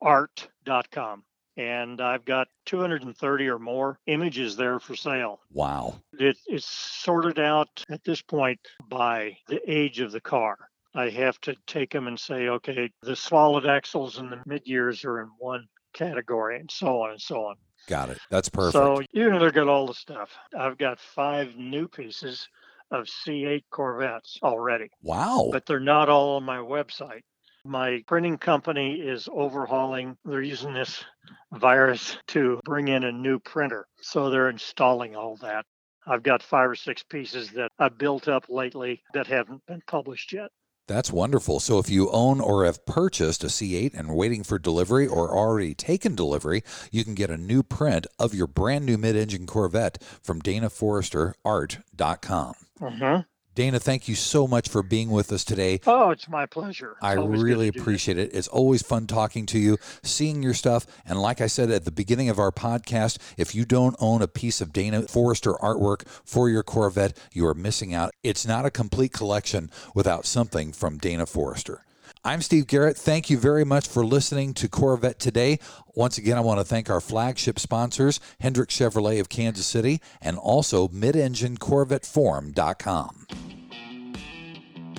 art.com. 0.00 1.24
And 1.58 2.00
I've 2.02 2.24
got 2.26 2.48
230 2.66 3.48
or 3.48 3.58
more 3.58 3.98
images 4.06 4.56
there 4.56 4.78
for 4.78 4.94
sale. 4.94 5.40
Wow. 5.52 6.02
It, 6.18 6.36
it's 6.46 6.66
sorted 6.66 7.38
out 7.38 7.84
at 7.88 8.04
this 8.04 8.20
point 8.20 8.60
by 8.88 9.38
the 9.48 9.60
age 9.70 10.00
of 10.00 10.12
the 10.12 10.20
car. 10.20 10.58
I 10.94 11.10
have 11.10 11.40
to 11.42 11.54
take 11.66 11.92
them 11.92 12.08
and 12.08 12.18
say, 12.18 12.48
okay, 12.48 12.90
the 13.02 13.16
solid 13.16 13.66
axles 13.66 14.18
and 14.18 14.30
the 14.32 14.42
mid 14.46 14.66
years 14.66 15.04
are 15.04 15.20
in 15.20 15.28
one 15.38 15.66
category, 15.92 16.58
and 16.58 16.70
so 16.70 17.02
on 17.02 17.10
and 17.12 17.20
so 17.20 17.44
on. 17.44 17.56
Got 17.86 18.10
it. 18.10 18.18
That's 18.30 18.48
perfect. 18.48 18.72
So 18.72 19.00
you 19.12 19.30
can 19.30 19.38
look 19.38 19.56
at 19.56 19.68
all 19.68 19.86
the 19.86 19.94
stuff. 19.94 20.30
I've 20.56 20.78
got 20.78 20.98
five 20.98 21.56
new 21.56 21.88
pieces 21.88 22.48
of 22.90 23.06
C8 23.06 23.64
Corvettes 23.70 24.38
already. 24.42 24.90
Wow. 25.02 25.48
But 25.52 25.66
they're 25.66 25.80
not 25.80 26.08
all 26.08 26.36
on 26.36 26.44
my 26.44 26.58
website. 26.58 27.22
My 27.64 28.02
printing 28.06 28.38
company 28.38 28.94
is 28.94 29.28
overhauling, 29.32 30.16
they're 30.24 30.40
using 30.40 30.72
this 30.72 31.04
virus 31.52 32.16
to 32.28 32.60
bring 32.64 32.86
in 32.86 33.02
a 33.02 33.10
new 33.10 33.40
printer. 33.40 33.86
So 34.00 34.30
they're 34.30 34.50
installing 34.50 35.16
all 35.16 35.36
that. 35.38 35.64
I've 36.06 36.22
got 36.22 36.44
five 36.44 36.70
or 36.70 36.76
six 36.76 37.02
pieces 37.02 37.50
that 37.52 37.72
I've 37.80 37.98
built 37.98 38.28
up 38.28 38.44
lately 38.48 39.02
that 39.14 39.26
haven't 39.26 39.66
been 39.66 39.82
published 39.88 40.32
yet. 40.32 40.50
That's 40.86 41.12
wonderful. 41.12 41.60
So 41.60 41.78
if 41.78 41.90
you 41.90 42.10
own 42.10 42.40
or 42.40 42.64
have 42.64 42.86
purchased 42.86 43.42
a 43.42 43.48
C8 43.48 43.94
and 43.94 44.14
waiting 44.14 44.44
for 44.44 44.58
delivery 44.58 45.06
or 45.06 45.36
already 45.36 45.74
taken 45.74 46.14
delivery, 46.14 46.62
you 46.92 47.04
can 47.04 47.14
get 47.14 47.30
a 47.30 47.36
new 47.36 47.62
print 47.62 48.06
of 48.18 48.34
your 48.34 48.46
brand 48.46 48.86
new 48.86 48.96
mid-engine 48.96 49.46
Corvette 49.46 50.02
from 50.22 50.40
DanaForresterArt.com. 50.40 52.54
Mm-hmm. 52.80 53.20
Dana, 53.56 53.80
thank 53.80 54.06
you 54.06 54.14
so 54.14 54.46
much 54.46 54.68
for 54.68 54.82
being 54.82 55.08
with 55.08 55.32
us 55.32 55.42
today. 55.42 55.80
Oh, 55.86 56.10
it's 56.10 56.28
my 56.28 56.44
pleasure. 56.44 56.90
It's 56.90 57.02
I 57.02 57.14
really 57.14 57.68
appreciate 57.68 58.18
it. 58.18 58.34
It's 58.34 58.48
always 58.48 58.82
fun 58.82 59.06
talking 59.06 59.46
to 59.46 59.58
you, 59.58 59.78
seeing 60.02 60.42
your 60.42 60.52
stuff. 60.52 60.86
And 61.06 61.18
like 61.18 61.40
I 61.40 61.46
said 61.46 61.70
at 61.70 61.86
the 61.86 61.90
beginning 61.90 62.28
of 62.28 62.38
our 62.38 62.52
podcast, 62.52 63.16
if 63.38 63.54
you 63.54 63.64
don't 63.64 63.96
own 63.98 64.20
a 64.20 64.28
piece 64.28 64.60
of 64.60 64.74
Dana 64.74 65.08
Forrester 65.08 65.54
artwork 65.54 66.06
for 66.06 66.50
your 66.50 66.62
Corvette, 66.62 67.16
you 67.32 67.46
are 67.46 67.54
missing 67.54 67.94
out. 67.94 68.12
It's 68.22 68.46
not 68.46 68.66
a 68.66 68.70
complete 68.70 69.14
collection 69.14 69.70
without 69.94 70.26
something 70.26 70.74
from 70.74 70.98
Dana 70.98 71.24
Forrester. 71.24 71.86
I'm 72.26 72.42
Steve 72.42 72.66
Garrett. 72.66 72.96
Thank 72.96 73.30
you 73.30 73.38
very 73.38 73.64
much 73.64 73.86
for 73.86 74.04
listening 74.04 74.52
to 74.54 74.68
Corvette 74.68 75.20
Today. 75.20 75.60
Once 75.94 76.18
again, 76.18 76.36
I 76.36 76.40
want 76.40 76.58
to 76.58 76.64
thank 76.64 76.90
our 76.90 77.00
flagship 77.00 77.60
sponsors, 77.60 78.18
Hendrick 78.40 78.68
Chevrolet 78.68 79.20
of 79.20 79.28
Kansas 79.28 79.64
City, 79.64 80.00
and 80.20 80.36
also 80.36 80.88
midenginecorvetteforum.com. 80.88 83.26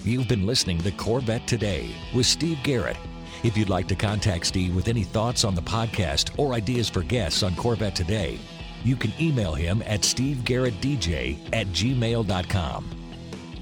You've 0.07 0.29
been 0.29 0.45
listening 0.45 0.77
to 0.83 0.91
Corvette 0.91 1.45
Today 1.47 1.93
with 2.15 2.25
Steve 2.25 2.59
Garrett. 2.63 2.95
If 3.43 3.57
you'd 3.57 3.67
like 3.67 3.89
to 3.89 3.95
contact 3.95 4.45
Steve 4.45 4.73
with 4.73 4.87
any 4.87 5.03
thoughts 5.03 5.43
on 5.43 5.53
the 5.53 5.61
podcast 5.61 6.39
or 6.39 6.53
ideas 6.53 6.87
for 6.87 7.01
guests 7.01 7.43
on 7.43 7.53
Corvette 7.57 7.93
Today, 7.93 8.39
you 8.85 8.95
can 8.95 9.11
email 9.19 9.53
him 9.53 9.83
at 9.85 10.03
stevegarrettdj 10.03 11.49
at 11.51 11.67
gmail.com. 11.67 12.89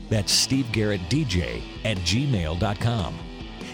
That's 0.08 0.48
stevegarrettdj 0.48 1.64
at 1.84 1.98
gmail.com. 1.98 3.20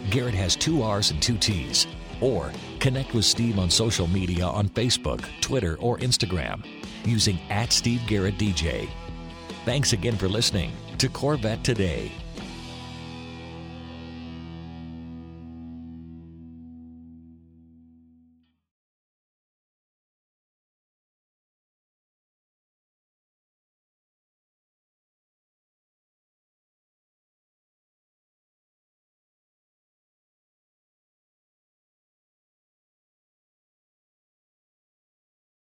Garrett 0.10 0.36
has 0.36 0.55
two 0.55 0.81
R's 0.81 1.12
and 1.12 1.21
two 1.21 1.38
T's. 1.38 1.88
Or 2.21 2.53
connect 2.79 3.13
with 3.13 3.25
Steve 3.25 3.60
on 3.60 3.69
social 3.69 4.07
media 4.07 4.45
on 4.45 4.69
Facebook, 4.69 5.25
Twitter, 5.41 5.75
or 5.81 5.97
Instagram 5.97 6.65
using 7.03 7.38
at 7.49 7.73
Steve 7.73 8.07
Garrett 8.07 8.38
DJ. 8.38 8.89
Thanks 9.65 9.91
again 9.91 10.15
for 10.15 10.29
listening 10.29 10.71
to 10.99 11.10
Corvette 11.10 11.65
Today. 11.65 12.13